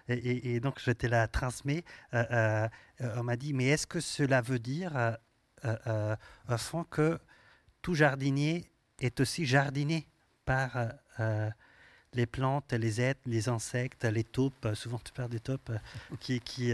[0.08, 1.84] et, donc je te la transmets.
[2.12, 2.68] Euh,
[3.00, 5.16] on m'a dit mais est-ce que cela veut dire
[5.64, 7.18] au fond que
[7.82, 10.08] tout jardinier est aussi jardiné
[10.44, 10.76] par
[12.14, 15.72] les plantes, les êtres, les insectes, les taupes, souvent tu parles des taupes,
[16.20, 16.72] qui, qui,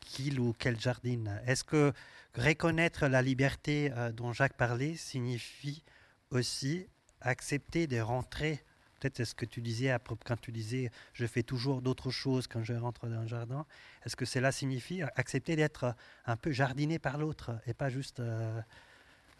[0.00, 1.92] qui ou quel jardine Est-ce que
[2.36, 5.82] reconnaître la liberté dont Jacques parlait signifie
[6.30, 6.86] aussi
[7.20, 8.62] accepter de rentrer?
[9.00, 12.72] Peut-être ce que tu disais quand tu disais je fais toujours d'autres choses quand je
[12.72, 13.66] rentre dans un jardin.
[14.04, 18.60] Est-ce que cela signifie accepter d'être un peu jardiné par l'autre et pas juste euh,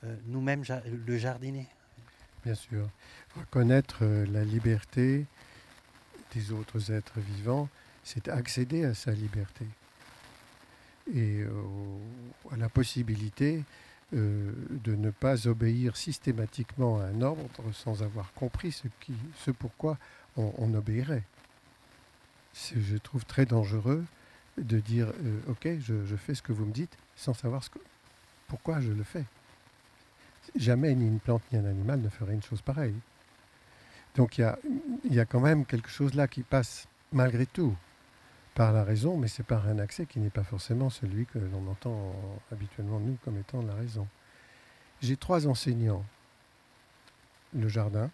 [0.05, 1.69] euh, nous-mêmes le jardiner?
[2.47, 2.89] Bien sûr.
[3.37, 5.27] Reconnaître euh, la liberté
[6.33, 7.69] des autres êtres vivants,
[8.05, 9.67] c'est accéder à sa liberté
[11.13, 11.45] et
[12.53, 13.65] à la possibilité
[14.15, 14.53] euh,
[14.85, 19.99] de ne pas obéir systématiquement à un ordre sans avoir compris ce, pourquoi
[20.37, 21.25] on, obéirait.
[22.55, 24.05] Je trouve très dangereux
[24.57, 27.71] de dire euh, ok, je, fais ce que vous me dites sans savoir ce
[28.47, 29.25] pourquoi je le fais.
[30.55, 32.95] Jamais ni une plante ni un animal ne ferait une chose pareille.
[34.15, 34.49] Donc il
[35.11, 37.77] y a, quand même quelque chose là qui passe malgré tout
[38.55, 41.67] par la raison, mais c'est par un accès qui n'est pas forcément celui que l'on
[41.69, 42.15] entend
[42.51, 44.09] habituellement nous comme étant la raison.
[45.03, 46.05] J'ai trois enseignants.
[47.55, 48.11] Le jardin,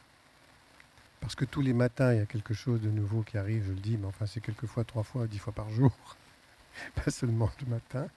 [1.21, 3.73] parce que tous les matins, il y a quelque chose de nouveau qui arrive, je
[3.73, 5.93] le dis, mais enfin c'est quelquefois trois fois, dix fois par jour,
[7.05, 8.09] pas seulement le matin.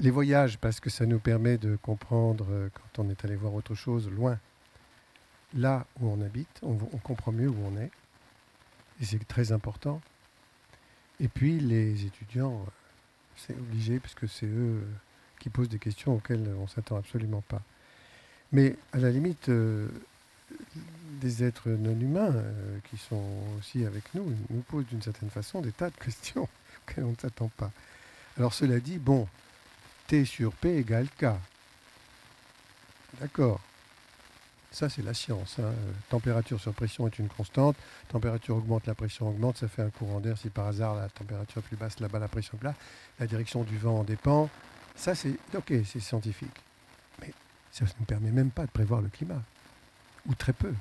[0.00, 3.54] Les voyages, parce que ça nous permet de comprendre, euh, quand on est allé voir
[3.54, 4.38] autre chose loin,
[5.54, 7.90] là où on habite, on, comprend mieux où on est,
[9.00, 10.00] et c'est très important.
[11.18, 12.64] Et puis les étudiants,
[13.36, 14.86] c'est obligé puisque c'est eux
[15.40, 17.62] qui posent des questions auxquelles on ne s'attend absolument pas.
[18.52, 19.88] Mais à la limite, euh,
[21.20, 23.24] des êtres non humains euh, qui sont
[23.58, 26.48] aussi avec nous nous posent d'une certaine façon des tas de questions
[26.86, 27.72] auxquelles on ne s'attend pas.
[28.36, 29.26] Alors cela dit, bon,
[30.08, 31.26] T sur P égale K.
[33.20, 33.60] D'accord.
[34.70, 35.58] Ça, c'est la science.
[35.58, 35.72] Hein.
[36.08, 37.76] Température sur pression est une constante.
[38.08, 39.58] Température augmente, la pression augmente.
[39.58, 40.36] Ça fait un courant d'air.
[40.36, 42.70] Si par hasard la température est plus basse, là-bas la pression est plus
[43.20, 44.48] La direction du vent en dépend.
[44.96, 46.56] Ça, c'est ok, c'est scientifique.
[47.20, 47.32] Mais
[47.70, 49.42] ça ne nous permet même pas de prévoir le climat.
[50.26, 50.74] Ou très peu.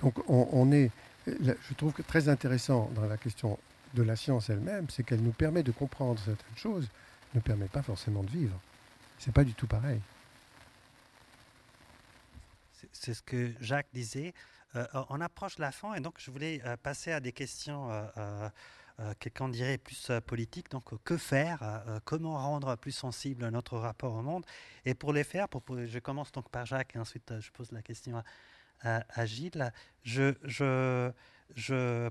[0.00, 0.90] Donc, on, est.
[1.26, 3.58] Je trouve que très intéressant dans la question
[3.94, 6.88] de la science elle-même, c'est qu'elle nous permet de comprendre certaines choses,
[7.34, 8.58] ne permet pas forcément de vivre.
[9.18, 10.00] C'est pas du tout pareil
[12.92, 14.34] c'est ce que Jacques disait.
[14.76, 18.48] Euh, on approche la fin et donc je voulais euh, passer à des questions, euh,
[19.18, 20.70] quelqu'un dirait plus politiques.
[20.70, 24.46] Donc, que faire Comment rendre plus sensible notre rapport au monde?
[24.84, 25.48] Et pour les faire,
[25.86, 28.22] je commence donc par Jacques et ensuite je pose la question
[28.82, 29.72] à, Gilles.
[30.04, 31.12] Je,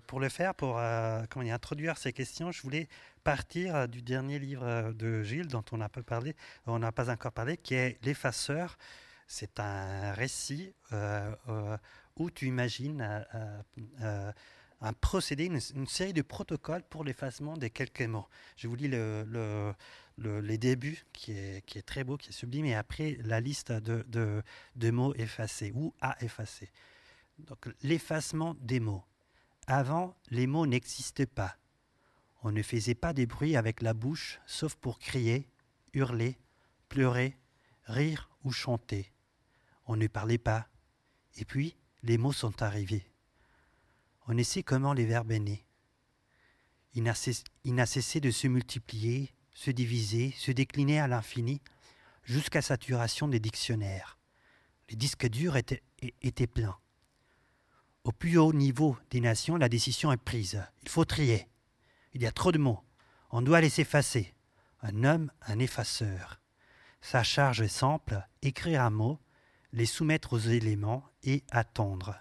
[0.08, 2.88] pour le faire, pour dire, introduire ces questions, je voulais
[3.24, 8.78] partir du dernier livre de Gilles dont on n'a pas encore parlé, qui est L'effaceur
[9.28, 11.78] c'est un récit euh, euh,
[12.18, 13.26] où tu imagines
[14.02, 14.32] euh,
[14.82, 18.28] un procédé, une, série de protocoles pour l'effacement des quelques mots.
[18.58, 19.74] Je vous lis le,
[20.18, 25.16] les débuts qui est, très beau, qui est sublime, et après la liste de, mots
[25.16, 26.70] effacés ou à effacer.
[27.40, 29.04] Donc l'effacement des mots.
[29.68, 31.58] Avant, les mots n'existaient pas.
[32.42, 35.48] On ne faisait pas des bruits avec la bouche, sauf pour crier,
[35.94, 36.38] hurler,
[36.90, 37.38] pleurer,
[37.86, 39.12] rire ou chanter.
[39.86, 40.68] On ne parlait pas.
[41.38, 43.10] Et puis, les mots sont arrivés.
[44.28, 45.66] On essaie comment les verbes est né.
[46.94, 51.62] Il n'a cessé de se multiplier, se diviser, se décliner à l'infini,
[52.24, 54.18] jusqu'à saturation des dictionnaires.
[54.90, 56.78] Les disques durs étaient pleins.
[58.04, 60.62] Au plus haut niveau des nations, la décision est prise.
[60.84, 61.48] Il faut trier.
[62.14, 62.82] Il y a trop de mots.
[63.32, 64.34] On doit les effacer.
[64.82, 66.42] Un homme, un effaceur.
[67.02, 69.20] Sa charge est simple, écrire un mot,
[69.72, 72.16] les soumettre aux éléments et attendre.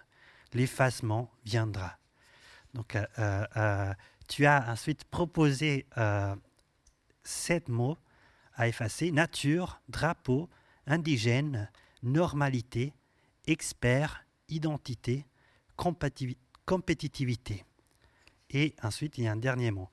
[0.52, 1.98] L'effacement viendra.
[2.74, 3.94] Donc, euh, euh, euh,
[4.28, 5.86] tu as ensuite proposé
[7.24, 7.98] sept mots
[8.54, 10.48] à effacer nature, drapeau,
[10.86, 11.70] indigène,
[12.02, 12.94] normalité,
[13.46, 15.26] expert, identité,
[16.64, 17.64] compétitivité.
[18.50, 19.88] Et ensuite, il y a un dernier mot.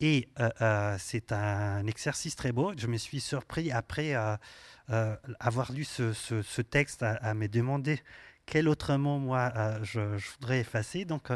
[0.00, 2.72] Et euh, euh, c'est un exercice très beau.
[2.76, 8.00] Je me suis surpris après euh, avoir lu ce, texte à, me demander
[8.46, 10.00] quel autre mot moi je,
[10.34, 11.04] voudrais effacer.
[11.04, 11.28] Donc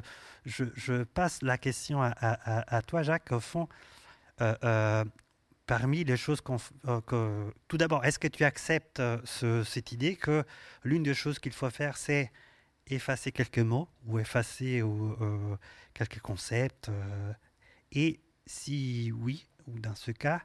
[0.45, 3.33] je, passe la question à, toi, Jacques.
[3.33, 3.69] Au fond,
[5.67, 10.45] parmi les choses que, tout d'abord, est-ce que tu acceptes cette idée que
[10.83, 12.31] l'une des choses qu'il faut faire, c'est
[12.91, 15.17] effacer quelques mots ou effacer ou,
[15.95, 16.91] quelques concepts
[17.93, 20.43] et si oui, ou dans ce cas,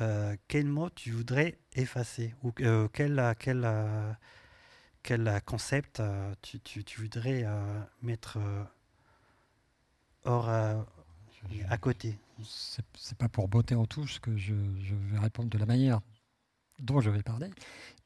[0.00, 4.16] euh, quel mot tu voudrais effacer Ou euh, quel, euh, quel,
[5.02, 6.02] quel concept
[6.42, 7.44] tu, tu, voudrais
[8.02, 8.38] mettre
[10.24, 12.18] hors, à côté?
[12.44, 16.00] C'est pas pour botter en touche que je, je vais répondre de la manière
[16.78, 17.50] dont je vais parler.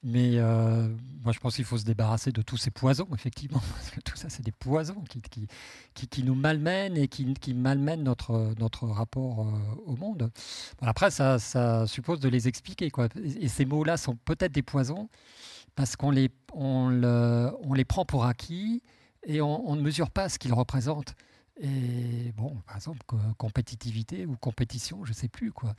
[0.04, 0.88] Mais euh,
[1.22, 3.62] moi, je pense qu'il faut se débarrasser de tous ces poisons, effectivement,
[4.04, 5.46] tout ça, c'est des poisons qui,
[6.08, 9.52] qui, nous malmènent et qui, malmènent notre, notre rapport euh,
[9.86, 10.30] au monde.
[10.80, 12.90] après, ça, ça, suppose de les expliquer.
[12.90, 13.08] Quoi.
[13.40, 15.08] Et, ces mots-là sont peut-être des poisons
[15.76, 18.82] parce qu'on les, on le, on les prend pour acquis
[19.24, 21.14] et on ne mesure pas ce qu'ils représentent.
[21.62, 22.98] Et bon, par exemple,
[23.38, 25.74] compétitivité ou compétition, je ne sais plus quoi.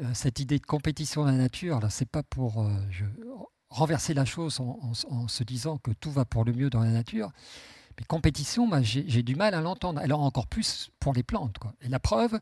[0.00, 2.70] Euh, cette idée de compétition dans la nature, là, c'est pas pour euh,
[3.68, 7.32] renverser la chose en, se disant que tout va pour le mieux dans la nature.
[7.98, 10.00] Mais compétition, j'ai du mal à l'entendre.
[10.00, 11.58] Alors encore plus pour les plantes.
[11.58, 11.74] Quoi.
[11.82, 12.40] Et la preuve,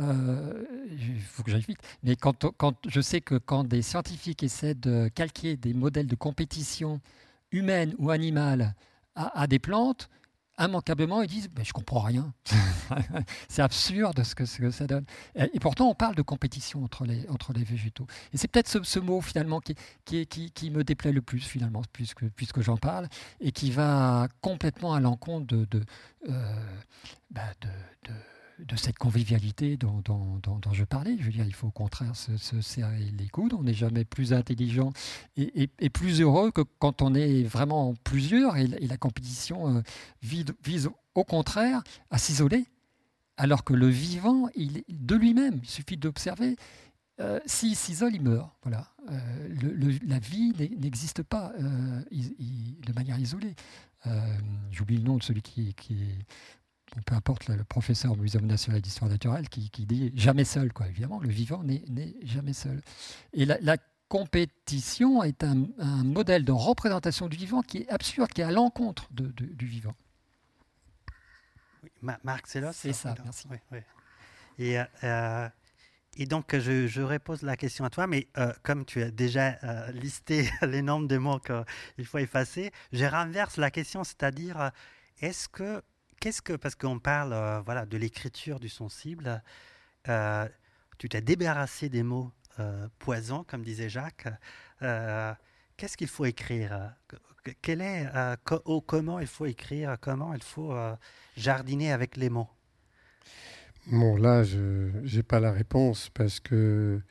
[0.00, 2.44] euh, il faut que j'aille vite, mais quand,
[2.88, 7.00] je sais que quand des scientifiques essaient de calquer des modèles de compétition
[7.52, 8.74] humaine ou animale
[9.14, 10.08] à des plantes,
[10.66, 12.32] immanquablement, ils disent mais Je comprends rien.
[13.48, 15.04] c'est absurde ce que, ça donne.
[15.36, 18.06] Et, pourtant, on parle de compétition entre les, entre les végétaux.
[18.32, 19.76] Et c'est peut-être ce, mot, finalement, qui,
[20.70, 23.08] me déplaît le plus, finalement, puisque, j'en parle,
[23.40, 25.84] et qui va complètement à l'encontre de,
[26.28, 26.76] euh,
[27.30, 27.42] bah,
[28.76, 30.02] cette convivialité dont,
[30.72, 31.16] je parlais.
[31.18, 33.54] Je veux dire, il faut au contraire se, serrer les coudes.
[33.54, 34.92] On n'est jamais plus intelligent
[35.36, 38.56] et, plus heureux que quand on est vraiment plusieurs.
[38.56, 39.82] Et, la compétition euh,
[40.22, 42.66] vise, au contraire à s'isoler,
[43.36, 46.56] alors que le vivant, il, de lui-même, il suffit d'observer.
[47.20, 48.50] Euh, s'il s'isole, il meurt.
[48.62, 48.88] Voilà.
[49.10, 53.54] Euh, la vie n'existe pas de manière isolée.
[54.70, 56.26] J'oublie le nom de celui qui, qui est
[57.00, 60.72] peu importe le professeur au Muséum national d'histoire naturelle qui, dit jamais seul.
[60.72, 60.88] Quoi.
[60.88, 62.82] Évidemment, le vivant n'est jamais seul.
[63.32, 63.76] Et la,
[64.08, 65.54] compétition est un,
[66.04, 69.94] modèle de représentation du vivant qui est absurde, qui est à l'encontre du vivant.
[72.02, 73.48] Marc, c'est là C'est ça, merci.
[74.58, 75.48] Et, euh,
[76.18, 79.56] et, donc, je, je, repose la question à toi, mais euh, comme tu as déjà
[79.64, 84.72] euh, listé les nombres de mots qu'il faut effacer, je renverse la question, c'est-à-dire,
[85.22, 85.82] est-ce que
[86.22, 89.42] qu'est-ce que, parce qu'on parle euh, voilà, de l'écriture du sensible,
[90.08, 90.48] euh,
[90.96, 92.86] tu t'es débarrassé des mots euh,
[93.48, 94.28] comme disait Jacques.
[95.76, 96.94] qu'est-ce qu'il faut écrire?
[97.60, 98.06] Quel est,
[98.44, 99.96] Comment il faut écrire?
[100.00, 100.72] Comment il faut
[101.36, 102.48] jardiner avec les mots?
[103.88, 107.02] Bon, là, je n'ai pas la réponse parce que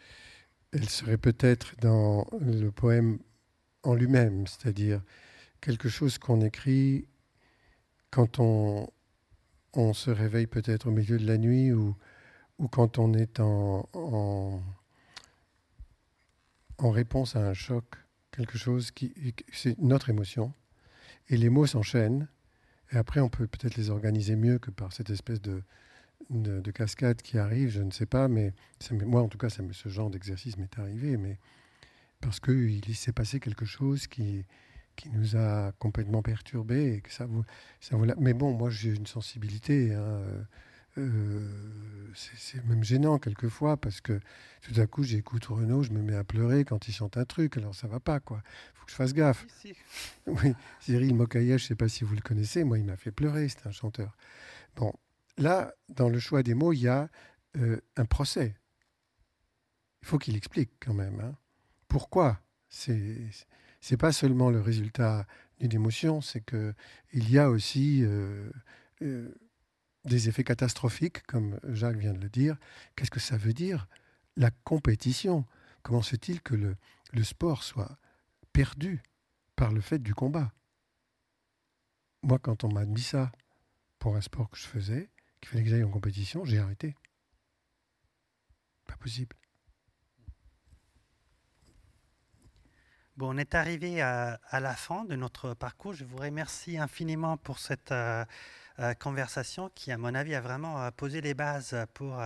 [0.71, 3.19] elle serait peut-être dans le poème
[3.83, 5.01] en lui-même, c'est-à-dire
[5.59, 7.09] quelque chose qu'on écrit
[8.09, 8.87] quand on,
[9.73, 11.95] on se réveille peut-être au milieu de la nuit ou,
[12.59, 14.61] ou quand on est en, en,
[16.91, 17.85] réponse à un choc,
[18.31, 19.13] quelque chose qui.
[19.53, 20.53] C'est notre émotion.
[21.29, 22.27] Et les mots s'enchaînent.
[22.91, 25.63] Et après, on peut peut-être les organiser mieux que par cette espèce de,
[26.29, 28.53] de, cascade qui arrive, je ne sais pas, mais
[28.91, 31.37] moi, en tout cas, ça ce genre d'exercice m'est arrivé, mais
[32.19, 34.45] parce qu'il s'est passé quelque chose qui,
[34.95, 36.95] qui nous a complètement perturbés.
[36.95, 37.43] Et que ça vous,
[37.79, 39.93] ça vous Mais bon, moi j'ai une sensibilité.
[39.93, 40.21] Hein,
[40.97, 41.47] euh,
[42.13, 44.19] c'est même gênant quelquefois parce que
[44.61, 47.55] tout à coup j'écoute Renaud, je me mets à pleurer quand il chante un truc,
[47.55, 48.41] alors ça va pas quoi.
[48.73, 49.45] Faut que je fasse gaffe.
[50.27, 53.47] Oui, Cyril Mokayesh, je sais pas si vous le connaissez, moi il m'a fait pleurer,
[53.47, 54.17] c'est un chanteur.
[54.75, 54.93] Bon,
[55.37, 57.09] là, dans le choix des mots, il y a
[57.97, 58.55] un procès.
[60.01, 61.19] Il faut qu'il explique quand même.
[61.19, 61.35] Hein.
[61.87, 62.39] Pourquoi
[62.69, 63.29] C'est
[63.89, 65.25] n'est pas seulement le résultat
[65.59, 66.73] d'une émotion, c'est que
[67.13, 68.03] il y a aussi
[69.01, 72.57] des effets catastrophiques, comme Jacques vient de le dire.
[72.95, 73.87] Qu'est-ce que ça veut dire?
[74.37, 75.45] La compétition.
[75.83, 76.75] Comment se fait-il que le,
[77.11, 77.97] le sport soit
[78.53, 79.01] perdu
[79.55, 80.53] par le fait du combat?
[82.23, 83.31] Moi, quand on m'a dit ça
[83.97, 85.09] pour un sport que je faisais,
[85.39, 86.95] qu'il fallait que j'aille en compétition, j'ai arrêté.
[88.85, 89.35] Pas possible.
[93.17, 95.93] Bon, on est arrivé à, la fin de notre parcours.
[95.93, 98.23] Je vous remercie infiniment pour cette euh,
[98.79, 102.17] euh, conversation qui, à mon avis, a vraiment euh, posé les bases pour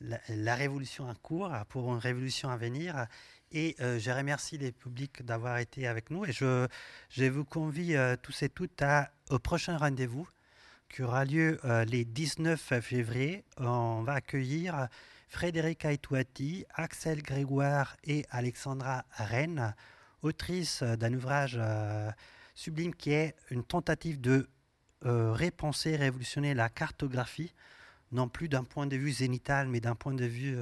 [0.00, 3.06] la, révolution en cours, pour une révolution à venir.
[3.52, 6.24] Et je remercie les publics d'avoir été avec nous.
[6.24, 10.28] Et je, vous convie tous et toutes à, au prochain rendez-vous
[10.88, 13.44] qui aura lieu les 19 février.
[13.58, 14.88] On va accueillir
[15.28, 19.74] Frédéric Aitouati, Axel Grégoire et Alexandra Rennes
[20.22, 22.10] autrice euh, d'un ouvrage euh,
[22.54, 24.48] sublime qui est une tentative de
[25.06, 27.52] euh, repenser, révolutionner la cartographie,
[28.12, 30.58] non plus d'un point de vue zénital, mais d'un point de vue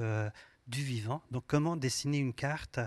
[0.67, 1.23] du vivant.
[1.31, 2.79] Donc comment dessiner une carte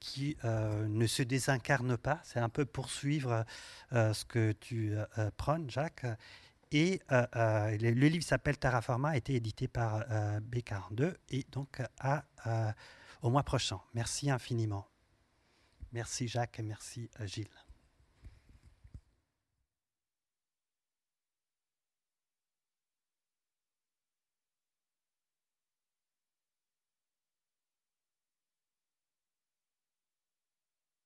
[0.00, 2.18] qui ne se désincarne pas?
[2.24, 3.44] C'est un peu poursuivre
[3.92, 4.94] ce que tu
[5.36, 6.06] prônes, Jacques.
[6.72, 10.00] Et le, livre s'appelle Terraforma, a été édité par
[10.50, 12.24] B42 et donc à,
[13.20, 13.80] au mois prochain.
[13.92, 14.88] Merci infiniment.
[15.92, 17.48] Merci Jacques et merci euh, Gilles.